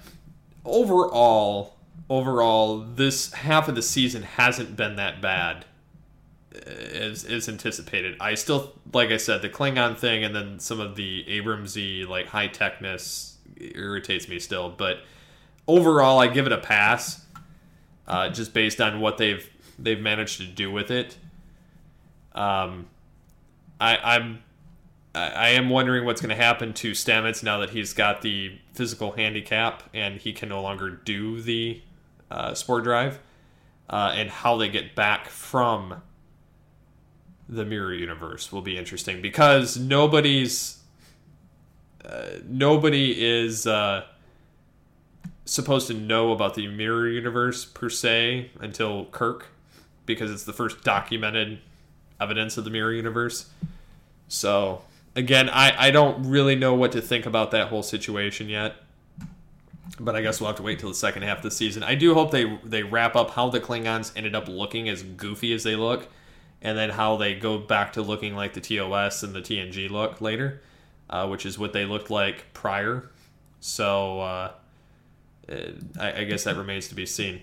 overall, 0.64 1.76
overall, 2.08 2.80
this 2.80 3.32
half 3.32 3.68
of 3.68 3.76
the 3.76 3.82
season 3.82 4.22
hasn't 4.22 4.76
been 4.76 4.96
that 4.96 5.22
bad 5.22 5.64
as, 6.54 7.24
as 7.24 7.48
anticipated. 7.48 8.16
I 8.20 8.34
still, 8.34 8.72
like 8.92 9.10
I 9.10 9.16
said, 9.16 9.42
the 9.42 9.48
Klingon 9.48 9.96
thing 9.96 10.24
and 10.24 10.34
then 10.34 10.58
some 10.58 10.80
of 10.80 10.96
the 10.96 11.24
Abramsy, 11.28 12.06
like, 12.06 12.26
high 12.26 12.48
techness 12.48 13.34
irritates 13.56 14.28
me 14.28 14.38
still. 14.38 14.70
But 14.70 14.98
overall, 15.68 16.18
I 16.18 16.26
give 16.26 16.46
it 16.46 16.52
a 16.52 16.58
pass 16.58 17.24
uh, 18.06 18.28
just 18.30 18.52
based 18.52 18.80
on 18.80 19.00
what 19.00 19.18
they've 19.18 19.48
they've 19.78 20.00
managed 20.00 20.38
to 20.38 20.46
do 20.46 20.70
with 20.70 20.90
it. 20.90 21.16
Um, 22.34 22.86
I, 23.80 23.96
I'm 23.96 24.42
I 25.14 25.50
am 25.50 25.70
wondering 25.70 26.04
what's 26.04 26.20
going 26.20 26.36
to 26.36 26.42
happen 26.42 26.72
to 26.74 26.92
Stamets 26.92 27.42
now 27.42 27.58
that 27.58 27.70
he's 27.70 27.92
got 27.92 28.22
the 28.22 28.58
physical 28.74 29.12
handicap 29.12 29.82
and 29.92 30.20
he 30.20 30.32
can 30.32 30.48
no 30.48 30.62
longer 30.62 30.90
do 30.90 31.40
the 31.40 31.82
uh, 32.30 32.54
Spore 32.54 32.80
Drive, 32.80 33.18
uh, 33.88 34.12
and 34.14 34.30
how 34.30 34.56
they 34.56 34.68
get 34.68 34.94
back 34.94 35.28
from 35.28 36.00
the 37.50 37.64
mirror 37.64 37.92
universe 37.92 38.52
will 38.52 38.62
be 38.62 38.78
interesting 38.78 39.20
because 39.20 39.76
nobody's 39.76 40.78
uh, 42.04 42.38
nobody 42.46 43.12
is 43.20 43.66
uh, 43.66 44.04
supposed 45.44 45.88
to 45.88 45.94
know 45.94 46.30
about 46.30 46.54
the 46.54 46.68
mirror 46.68 47.08
universe 47.08 47.64
per 47.64 47.90
se 47.90 48.50
until 48.60 49.06
Kirk 49.06 49.48
because 50.06 50.30
it's 50.30 50.44
the 50.44 50.52
first 50.52 50.84
documented 50.84 51.58
evidence 52.20 52.56
of 52.56 52.64
the 52.64 52.70
mirror 52.70 52.92
universe. 52.92 53.50
So 54.28 54.84
again, 55.16 55.50
I, 55.50 55.88
I 55.88 55.90
don't 55.90 56.30
really 56.30 56.54
know 56.54 56.74
what 56.74 56.92
to 56.92 57.02
think 57.02 57.26
about 57.26 57.50
that 57.50 57.68
whole 57.68 57.82
situation 57.82 58.48
yet 58.48 58.76
but 59.98 60.16
I 60.16 60.22
guess 60.22 60.40
we'll 60.40 60.48
have 60.48 60.56
to 60.56 60.62
wait 60.62 60.78
till 60.78 60.88
the 60.88 60.94
second 60.94 61.22
half 61.22 61.38
of 61.38 61.42
the 61.42 61.50
season. 61.50 61.82
I 61.82 61.94
do 61.94 62.14
hope 62.14 62.30
they 62.30 62.58
they 62.64 62.82
wrap 62.82 63.16
up 63.16 63.30
how 63.30 63.50
the 63.50 63.60
Klingons 63.60 64.12
ended 64.16 64.34
up 64.34 64.48
looking 64.48 64.88
as 64.88 65.02
goofy 65.02 65.52
as 65.52 65.62
they 65.62 65.76
look, 65.76 66.08
and 66.62 66.76
then 66.76 66.90
how 66.90 67.16
they 67.16 67.34
go 67.34 67.58
back 67.58 67.92
to 67.94 68.02
looking 68.02 68.34
like 68.34 68.54
the 68.54 68.60
TOS 68.60 69.22
and 69.22 69.34
the 69.34 69.40
TNG 69.40 69.90
look 69.90 70.20
later, 70.20 70.62
uh, 71.08 71.26
which 71.26 71.46
is 71.46 71.58
what 71.58 71.72
they 71.72 71.84
looked 71.84 72.10
like 72.10 72.52
prior. 72.52 73.10
So 73.60 74.20
uh, 74.20 74.52
I, 75.98 76.12
I 76.12 76.24
guess 76.24 76.44
that 76.44 76.56
remains 76.56 76.88
to 76.88 76.94
be 76.94 77.06
seen. 77.06 77.40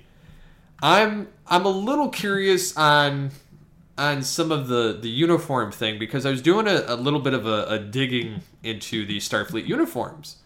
I'm 0.82 1.27
I'm 1.47 1.65
a 1.65 1.69
little 1.69 2.10
curious 2.10 2.75
on 2.77 3.32
on 3.97 4.21
some 4.21 4.51
of 4.51 4.67
the 4.67 4.97
the 4.99 5.10
uniform 5.10 5.71
thing 5.71 5.97
because 5.97 6.25
I 6.25 6.30
was 6.30 6.41
doing 6.41 6.67
a, 6.67 6.84
a 6.88 6.95
little 6.95 7.19
bit 7.19 7.34
of 7.34 7.47
a, 7.47 7.65
a 7.67 7.80
digging 7.80 8.41
into 8.63 9.06
the 9.06 9.17
Starfleet 9.17 9.67
uniforms, 9.67 10.38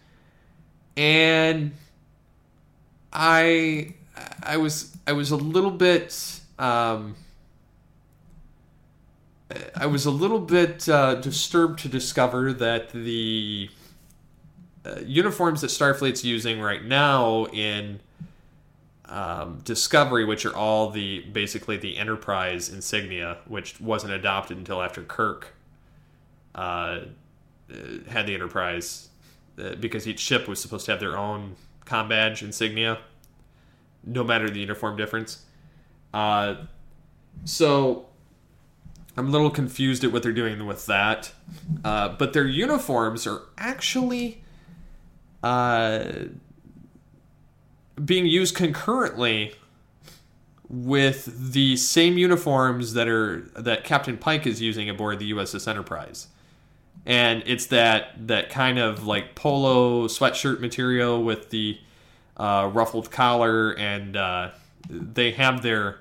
and 0.95 1.73
I 3.11 3.95
I 4.43 4.57
was 4.57 4.95
I 5.05 5.11
was 5.11 5.31
a 5.31 5.35
little 5.35 5.71
bit 5.71 6.39
um, 6.59 7.15
I 9.75 9.85
was 9.85 10.05
a 10.05 10.11
little 10.11 10.39
bit 10.39 10.87
uh, 10.87 11.15
disturbed 11.15 11.79
to 11.79 11.89
discover 11.89 12.53
that 12.53 12.91
the 12.91 13.69
uh, 14.85 14.99
uniforms 15.05 15.61
that 15.61 15.67
Starfleet's 15.67 16.23
using 16.23 16.59
right 16.59 16.83
now 16.83 17.45
in 17.47 17.99
um, 19.05 19.59
Discovery, 19.63 20.25
which 20.25 20.45
are 20.45 20.55
all 20.55 20.89
the 20.89 21.19
basically 21.31 21.77
the 21.77 21.97
Enterprise 21.97 22.69
insignia, 22.69 23.37
which 23.45 23.79
wasn't 23.81 24.13
adopted 24.13 24.57
until 24.57 24.81
after 24.81 25.03
Kirk 25.03 25.53
uh, 26.55 27.01
had 28.09 28.25
the 28.25 28.33
Enterprise, 28.33 29.09
uh, 29.59 29.75
because 29.75 30.07
each 30.07 30.19
ship 30.19 30.47
was 30.47 30.61
supposed 30.61 30.85
to 30.85 30.91
have 30.91 30.99
their 30.99 31.17
own 31.17 31.55
com 31.85 32.07
badge 32.07 32.41
insignia, 32.41 32.99
no 34.05 34.23
matter 34.23 34.49
the 34.49 34.59
uniform 34.59 34.95
difference. 34.95 35.45
Uh, 36.13 36.55
so 37.45 38.05
I'm 39.17 39.27
a 39.27 39.31
little 39.31 39.49
confused 39.49 40.03
at 40.03 40.11
what 40.11 40.23
they're 40.23 40.31
doing 40.31 40.65
with 40.65 40.85
that. 40.85 41.33
Uh, 41.83 42.09
but 42.09 42.33
their 42.33 42.47
uniforms 42.47 43.27
are 43.27 43.41
actually 43.57 44.41
uh, 45.43 46.05
being 48.03 48.25
used 48.25 48.55
concurrently 48.55 49.53
with 50.69 51.51
the 51.51 51.75
same 51.75 52.17
uniforms 52.17 52.93
that 52.93 53.07
are 53.09 53.41
that 53.55 53.83
Captain 53.83 54.17
Pike 54.17 54.47
is 54.47 54.61
using 54.61 54.89
aboard 54.89 55.19
the 55.19 55.31
USS 55.31 55.67
Enterprise. 55.67 56.27
And 57.05 57.43
it's 57.45 57.65
that 57.67 58.27
that 58.27 58.49
kind 58.49 58.79
of 58.79 59.05
like 59.05 59.35
polo 59.35 60.07
sweatshirt 60.07 60.61
material 60.61 61.21
with 61.21 61.49
the 61.49 61.79
uh, 62.37 62.69
ruffled 62.71 63.11
collar, 63.11 63.71
and 63.71 64.15
uh, 64.15 64.51
they 64.89 65.31
have 65.31 65.61
their 65.61 65.99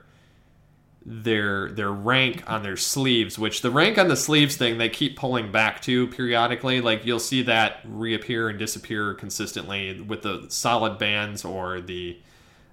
their 1.04 1.70
their 1.70 1.90
rank 1.90 2.42
on 2.46 2.62
their 2.62 2.76
sleeves, 2.76 3.38
which 3.38 3.62
the 3.62 3.70
rank 3.70 3.96
on 3.98 4.08
the 4.08 4.16
sleeves 4.16 4.56
thing 4.56 4.78
they 4.78 4.88
keep 4.88 5.16
pulling 5.16 5.50
back 5.50 5.80
to 5.82 6.06
periodically. 6.08 6.80
Like 6.80 7.06
you'll 7.06 7.18
see 7.18 7.42
that 7.42 7.80
reappear 7.84 8.48
and 8.48 8.58
disappear 8.58 9.14
consistently 9.14 10.00
with 10.00 10.22
the 10.22 10.46
solid 10.48 10.98
bands 10.98 11.44
or 11.44 11.80
the 11.80 12.18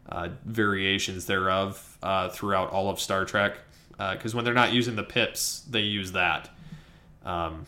uh, 0.09 0.29
variations 0.45 1.25
thereof 1.25 1.97
uh, 2.03 2.29
throughout 2.29 2.71
all 2.71 2.89
of 2.89 2.99
Star 2.99 3.25
Trek. 3.25 3.57
Because 3.97 4.35
when 4.35 4.45
they're 4.45 4.53
not 4.53 4.73
using 4.73 4.95
the 4.95 5.03
pips, 5.03 5.61
they 5.61 5.81
use 5.81 6.11
that. 6.11 6.49
Um, 7.25 7.65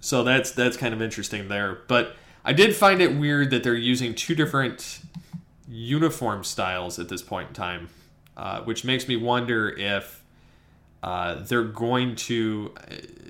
so 0.00 0.24
that's 0.24 0.50
that's 0.50 0.76
kind 0.76 0.92
of 0.92 1.00
interesting 1.00 1.48
there. 1.48 1.78
But 1.86 2.16
I 2.44 2.52
did 2.52 2.74
find 2.74 3.00
it 3.00 3.14
weird 3.14 3.50
that 3.50 3.62
they're 3.62 3.74
using 3.74 4.14
two 4.14 4.34
different 4.34 5.00
uniform 5.68 6.42
styles 6.42 6.98
at 6.98 7.08
this 7.08 7.22
point 7.22 7.48
in 7.48 7.54
time, 7.54 7.88
uh, 8.36 8.60
which 8.62 8.84
makes 8.84 9.08
me 9.08 9.16
wonder 9.16 9.68
if 9.68 10.22
uh, 11.02 11.34
they're 11.42 11.64
going 11.64 12.14
to 12.14 12.74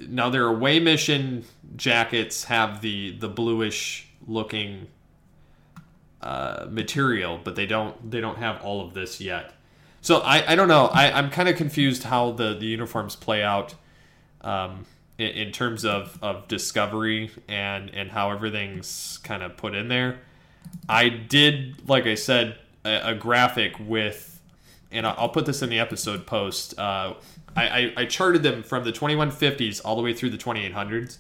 now 0.09 0.31
their 0.31 0.47
away 0.47 0.79
mission 0.81 1.45
jackets 1.77 2.45
have 2.45 2.81
the 2.81 3.17
the 3.19 3.29
bluish 3.29 4.09
looking 4.27 4.87
uh, 6.21 6.67
material, 6.71 7.41
but 7.43 7.57
they 7.57 7.67
don't 7.67 8.11
they 8.11 8.21
don't 8.21 8.39
have 8.39 8.63
all 8.63 8.87
of 8.87 8.95
this 8.95 9.21
yet. 9.21 9.53
So 10.05 10.19
I, 10.19 10.53
I 10.53 10.57
don't 10.57 10.67
know. 10.67 10.87
I, 10.87 11.17
I'm 11.17 11.31
kind 11.31 11.49
of 11.49 11.57
confused 11.57 12.03
how 12.03 12.33
the, 12.33 12.55
the 12.55 12.67
uniforms 12.67 13.15
play 13.15 13.45
out 13.45 13.77
um, 14.41 14.85
in, 15.17 15.29
in 15.29 15.53
terms 15.53 15.85
of, 15.85 16.19
of 16.21 16.49
discovery 16.49 17.31
and, 17.47 17.89
and 17.91 18.11
how 18.11 18.33
everything's 18.33 19.21
kind 19.23 19.45
of 19.45 19.57
put 19.57 19.77
in 19.77 19.87
there. 19.87 20.19
I 20.89 21.09
did, 21.09 21.89
like 21.89 22.07
I 22.07 22.17
said, 22.17 22.59
a, 22.85 23.11
a 23.11 23.15
graphic 23.15 23.75
with, 23.79 24.32
and 24.93 25.07
I'll 25.07 25.29
put 25.29 25.47
this 25.47 25.63
in 25.63 25.71
the 25.71 25.79
episode 25.79 26.27
post. 26.27 26.79
Uh, 26.79 27.15
I, 27.57 27.69
I, 27.69 27.93
I 27.99 28.05
charted 28.05 28.43
them 28.43 28.63
from 28.63 28.85
the 28.85 28.93
2150s 28.93 29.81
all 29.85 29.97
the 29.97 30.03
way 30.03 30.13
through 30.15 30.31
the 30.31 30.39
2800s, 30.39 31.19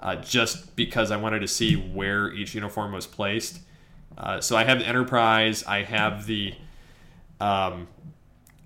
uh, 0.00 0.16
just 0.16 0.74
because 0.76 1.10
I 1.10 1.16
wanted 1.16 1.40
to 1.40 1.48
see 1.48 1.74
where 1.74 2.32
each 2.32 2.54
uniform 2.54 2.92
was 2.92 3.06
placed. 3.06 3.60
Uh, 4.16 4.40
so 4.40 4.56
I 4.56 4.64
have 4.64 4.80
the 4.80 4.86
Enterprise. 4.86 5.64
I 5.64 5.82
have 5.82 6.26
the, 6.26 6.54
um, 7.40 7.88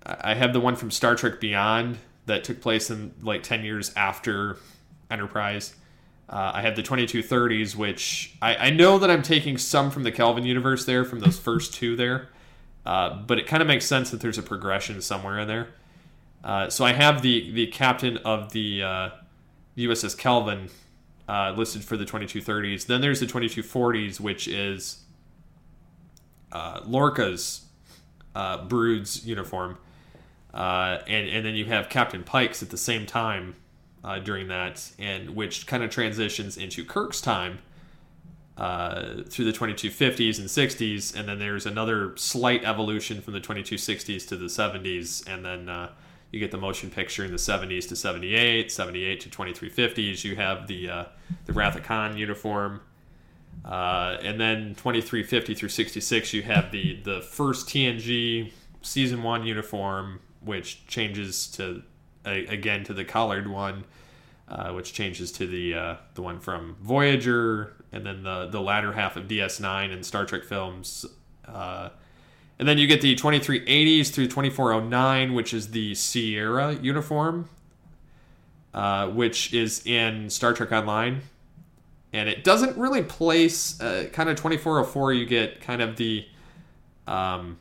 I 0.05 0.35
have 0.35 0.53
the 0.53 0.61
one 0.61 0.77
from 0.77 0.90
Star 0.90 1.14
Trek 1.14 1.40
Beyond 1.40 1.99
that 2.27 2.44
took 2.44 2.61
place 2.61 2.90
in 2.90 3.14
like 3.22 3.42
10 3.42 3.64
years 3.64 3.92
after 3.96 4.57
Enterprise. 5.11 5.75
Uh, 6.29 6.53
I 6.55 6.62
have 6.62 6.75
the 6.75 6.83
2230s, 6.83 7.77
which 7.77 8.35
I, 8.42 8.57
I, 8.57 8.70
know 8.70 8.99
that 8.99 9.09
I'm 9.09 9.22
taking 9.22 9.59
some 9.59 9.92
from 9.92 10.03
the 10.03 10.11
Kelvin 10.11 10.44
universe 10.44 10.85
there, 10.85 11.05
from 11.05 11.20
those 11.20 11.38
first 11.38 11.72
two 11.72 11.94
there. 11.94 12.31
Uh, 12.87 13.16
but 13.27 13.38
it 13.38 13.49
kind 13.49 13.61
of 13.61 13.66
makes 13.66 13.85
sense 13.85 14.11
that 14.11 14.20
there's 14.20 14.38
a 14.38 14.42
progression 14.42 15.03
somewhere 15.03 15.40
in 15.40 15.49
there. 15.49 15.68
Uh, 16.44 16.70
so 16.70 16.85
I 16.85 16.92
have 16.92 17.20
the, 17.20 17.51
the 17.51 17.66
captain 17.66 18.18
of 18.18 18.53
the 18.53 18.81
USS 19.77 20.14
uh, 20.14 20.16
Kelvin 20.16 20.68
uh, 21.29 21.53
listed 21.57 21.83
for 21.83 21.96
the 21.96 22.05
2230s. 22.05 22.87
Then 22.87 23.01
there's 23.01 23.18
the 23.18 23.27
2240s, 23.27 24.20
which 24.20 24.46
is 24.46 25.03
uh, 26.53 26.81
Lorca's 26.87 27.62
Brood's 28.68 29.27
uniform. 29.27 29.79
and, 30.55 31.09
and 31.09 31.44
then 31.44 31.57
you 31.57 31.64
have 31.64 31.88
Captain 31.88 32.22
Pike's 32.22 32.62
at 32.62 32.70
the 32.70 32.77
same 32.77 33.05
time 33.05 33.57
during 34.22 34.46
that, 34.46 34.92
and 35.01 35.31
which 35.31 35.66
kind 35.66 35.83
of 35.83 35.90
transitions 35.90 36.57
into 36.57 36.85
Kirk's 36.85 37.20
time 37.20 37.59
uh, 38.56 39.22
through 39.28 39.44
the 39.44 39.52
2250s 39.52 40.38
and 40.38 40.48
60s, 40.48 41.14
and 41.14 41.28
then 41.28 41.38
there's 41.38 41.66
another 41.66 42.16
slight 42.16 42.64
evolution 42.64 43.20
from 43.20 43.34
the 43.34 43.40
2260s 43.40 44.26
to 44.28 44.36
the 44.36 44.46
70s, 44.46 45.26
and 45.28 45.44
then 45.44 45.68
uh, 45.68 45.90
you 46.32 46.40
get 46.40 46.50
the 46.50 46.58
motion 46.58 46.90
picture 46.90 47.24
in 47.24 47.30
the 47.30 47.36
70s 47.36 47.88
to 47.88 47.96
78, 47.96 48.72
78 48.72 49.20
to 49.20 49.28
2350s. 49.28 50.24
You 50.24 50.36
have 50.36 50.66
the 50.66 50.88
uh, 50.88 51.04
the 51.44 51.52
Wrath 51.52 51.76
of 51.76 51.82
Khan 51.82 52.16
uniform. 52.16 52.80
Uh, 53.64 54.18
and 54.22 54.40
then 54.40 54.74
2350 54.76 55.54
through 55.54 55.68
66, 55.68 56.32
you 56.32 56.42
have 56.42 56.70
the 56.70 57.00
the 57.02 57.20
first 57.20 57.68
TNG 57.68 58.52
season 58.82 59.22
one 59.22 59.44
uniform, 59.44 60.20
which 60.40 60.86
changes 60.86 61.46
to 61.48 61.82
again 62.24 62.84
to 62.84 62.92
the 62.92 63.04
collared 63.04 63.48
one, 63.48 63.84
uh, 64.48 64.72
which 64.72 64.92
changes 64.92 65.32
to 65.32 65.46
the 65.46 65.74
uh, 65.74 65.96
the 66.14 66.22
one 66.22 66.38
from 66.38 66.76
Voyager, 66.80 67.74
and 67.92 68.06
then 68.06 68.22
the 68.22 68.46
the 68.46 68.61
latter 68.61 68.92
half 68.92 69.16
of 69.16 69.24
DS9 69.24 69.92
and 69.92 70.04
Star 70.04 70.24
Trek 70.24 70.44
films. 70.44 71.04
Uh, 71.46 71.90
and 72.59 72.66
then 72.66 72.78
you 72.78 72.87
get 72.87 73.02
the 73.02 73.14
2380s 73.14 74.11
through 74.11 74.26
2409, 74.26 75.35
which 75.35 75.52
is 75.52 75.72
the 75.72 75.94
Sierra 75.94 76.72
uniform, 76.74 77.48
uh, 78.72 79.09
which 79.09 79.52
is 79.52 79.85
in 79.87 80.30
Star 80.30 80.54
Trek 80.54 80.72
Online. 80.72 81.22
And 82.12 82.28
it 82.30 82.44
doesn't 82.44 82.78
really 82.78 83.02
place 83.02 83.78
uh, 83.80 84.09
kind 84.12 84.30
of 84.30 84.37
2404. 84.37 85.12
You 85.12 85.26
get 85.26 85.61
kind 85.61 85.82
of 85.82 85.96
the 85.96 86.26
um, 87.06 87.59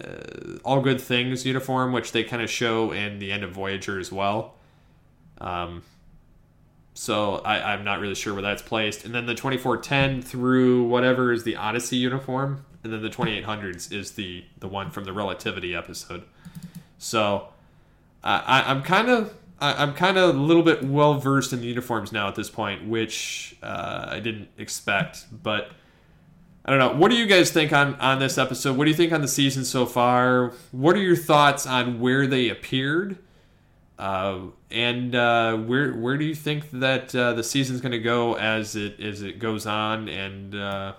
uh, 0.00 0.58
All 0.64 0.80
Good 0.80 1.00
Things 1.00 1.44
uniform, 1.44 1.92
which 1.92 2.12
they 2.12 2.22
kind 2.22 2.40
of 2.40 2.48
show 2.48 2.92
in 2.92 3.18
the 3.18 3.32
end 3.32 3.42
of 3.42 3.50
Voyager 3.50 3.98
as 3.98 4.12
well. 4.12 4.54
Um, 5.38 5.82
so 6.94 7.36
I, 7.44 7.74
am 7.74 7.82
not 7.82 7.98
really 7.98 8.14
sure 8.14 8.32
where 8.32 8.42
that's 8.42 8.62
placed. 8.62 9.04
And 9.04 9.12
then 9.12 9.26
the 9.26 9.34
2410 9.34 10.22
through 10.22 10.84
whatever 10.84 11.32
is 11.32 11.42
the 11.42 11.56
Odyssey 11.56 11.96
uniform, 11.96 12.64
and 12.84 12.92
then 12.92 13.02
the 13.02 13.10
2800s 13.10 13.92
is 13.92 14.12
the 14.12 14.44
the 14.58 14.68
one 14.68 14.90
from 14.90 15.04
the 15.04 15.12
Relativity 15.12 15.74
episode. 15.74 16.22
So 16.96 17.48
I, 18.22 18.62
I'm 18.66 18.82
kind 18.82 19.08
of 19.08 19.34
I'm 19.60 19.94
kind 19.94 20.18
of 20.18 20.36
a 20.36 20.38
little 20.38 20.62
bit 20.62 20.84
well 20.84 21.14
versed 21.14 21.52
in 21.52 21.60
the 21.60 21.66
uniforms 21.66 22.12
now 22.12 22.28
at 22.28 22.36
this 22.36 22.50
point, 22.50 22.86
which 22.86 23.56
uh, 23.62 24.06
I 24.08 24.20
didn't 24.20 24.48
expect, 24.56 25.26
but 25.30 25.70
I 26.64 26.70
don't 26.70 26.78
know. 26.78 26.98
What 26.98 27.10
do 27.10 27.16
you 27.16 27.26
guys 27.26 27.50
think 27.50 27.72
on 27.72 27.96
on 27.96 28.20
this 28.20 28.38
episode? 28.38 28.76
What 28.76 28.84
do 28.84 28.90
you 28.90 28.96
think 28.96 29.12
on 29.12 29.20
the 29.20 29.28
season 29.28 29.64
so 29.64 29.84
far? 29.84 30.52
What 30.70 30.94
are 30.96 31.02
your 31.02 31.16
thoughts 31.16 31.66
on 31.66 31.98
where 31.98 32.26
they 32.26 32.48
appeared? 32.48 33.18
Uh, 33.98 34.46
and 34.70 35.14
uh, 35.14 35.56
where 35.56 35.92
where 35.92 36.16
do 36.16 36.24
you 36.24 36.34
think 36.34 36.70
that 36.72 37.14
uh, 37.14 37.32
the 37.32 37.44
season's 37.44 37.80
going 37.80 37.92
to 37.92 38.00
go 38.00 38.36
as 38.36 38.74
it 38.74 38.98
as 39.00 39.22
it 39.22 39.38
goes 39.38 39.66
on 39.66 40.08
and 40.08 40.54
uh, 40.54 40.94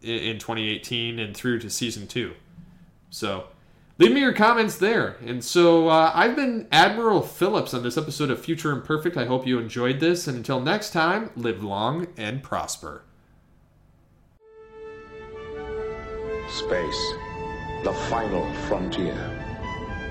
in 0.00 0.38
2018 0.38 1.18
and 1.18 1.36
through 1.36 1.58
to 1.58 1.68
season 1.68 2.06
two? 2.06 2.34
So 3.10 3.48
leave 3.98 4.12
me 4.12 4.20
your 4.20 4.32
comments 4.32 4.78
there. 4.78 5.16
And 5.24 5.44
so 5.44 5.88
uh, 5.88 6.10
I've 6.14 6.36
been 6.36 6.68
Admiral 6.72 7.20
Phillips 7.20 7.74
on 7.74 7.82
this 7.82 7.98
episode 7.98 8.30
of 8.30 8.40
Future 8.42 8.72
Imperfect. 8.72 9.16
I 9.16 9.26
hope 9.26 9.46
you 9.46 9.58
enjoyed 9.58 10.00
this. 10.00 10.26
And 10.26 10.38
until 10.38 10.60
next 10.60 10.92
time, 10.92 11.30
live 11.36 11.62
long 11.62 12.06
and 12.16 12.42
prosper. 12.42 13.02
Space, 16.48 17.12
the 17.84 17.92
final 18.08 18.50
frontier. 18.66 19.37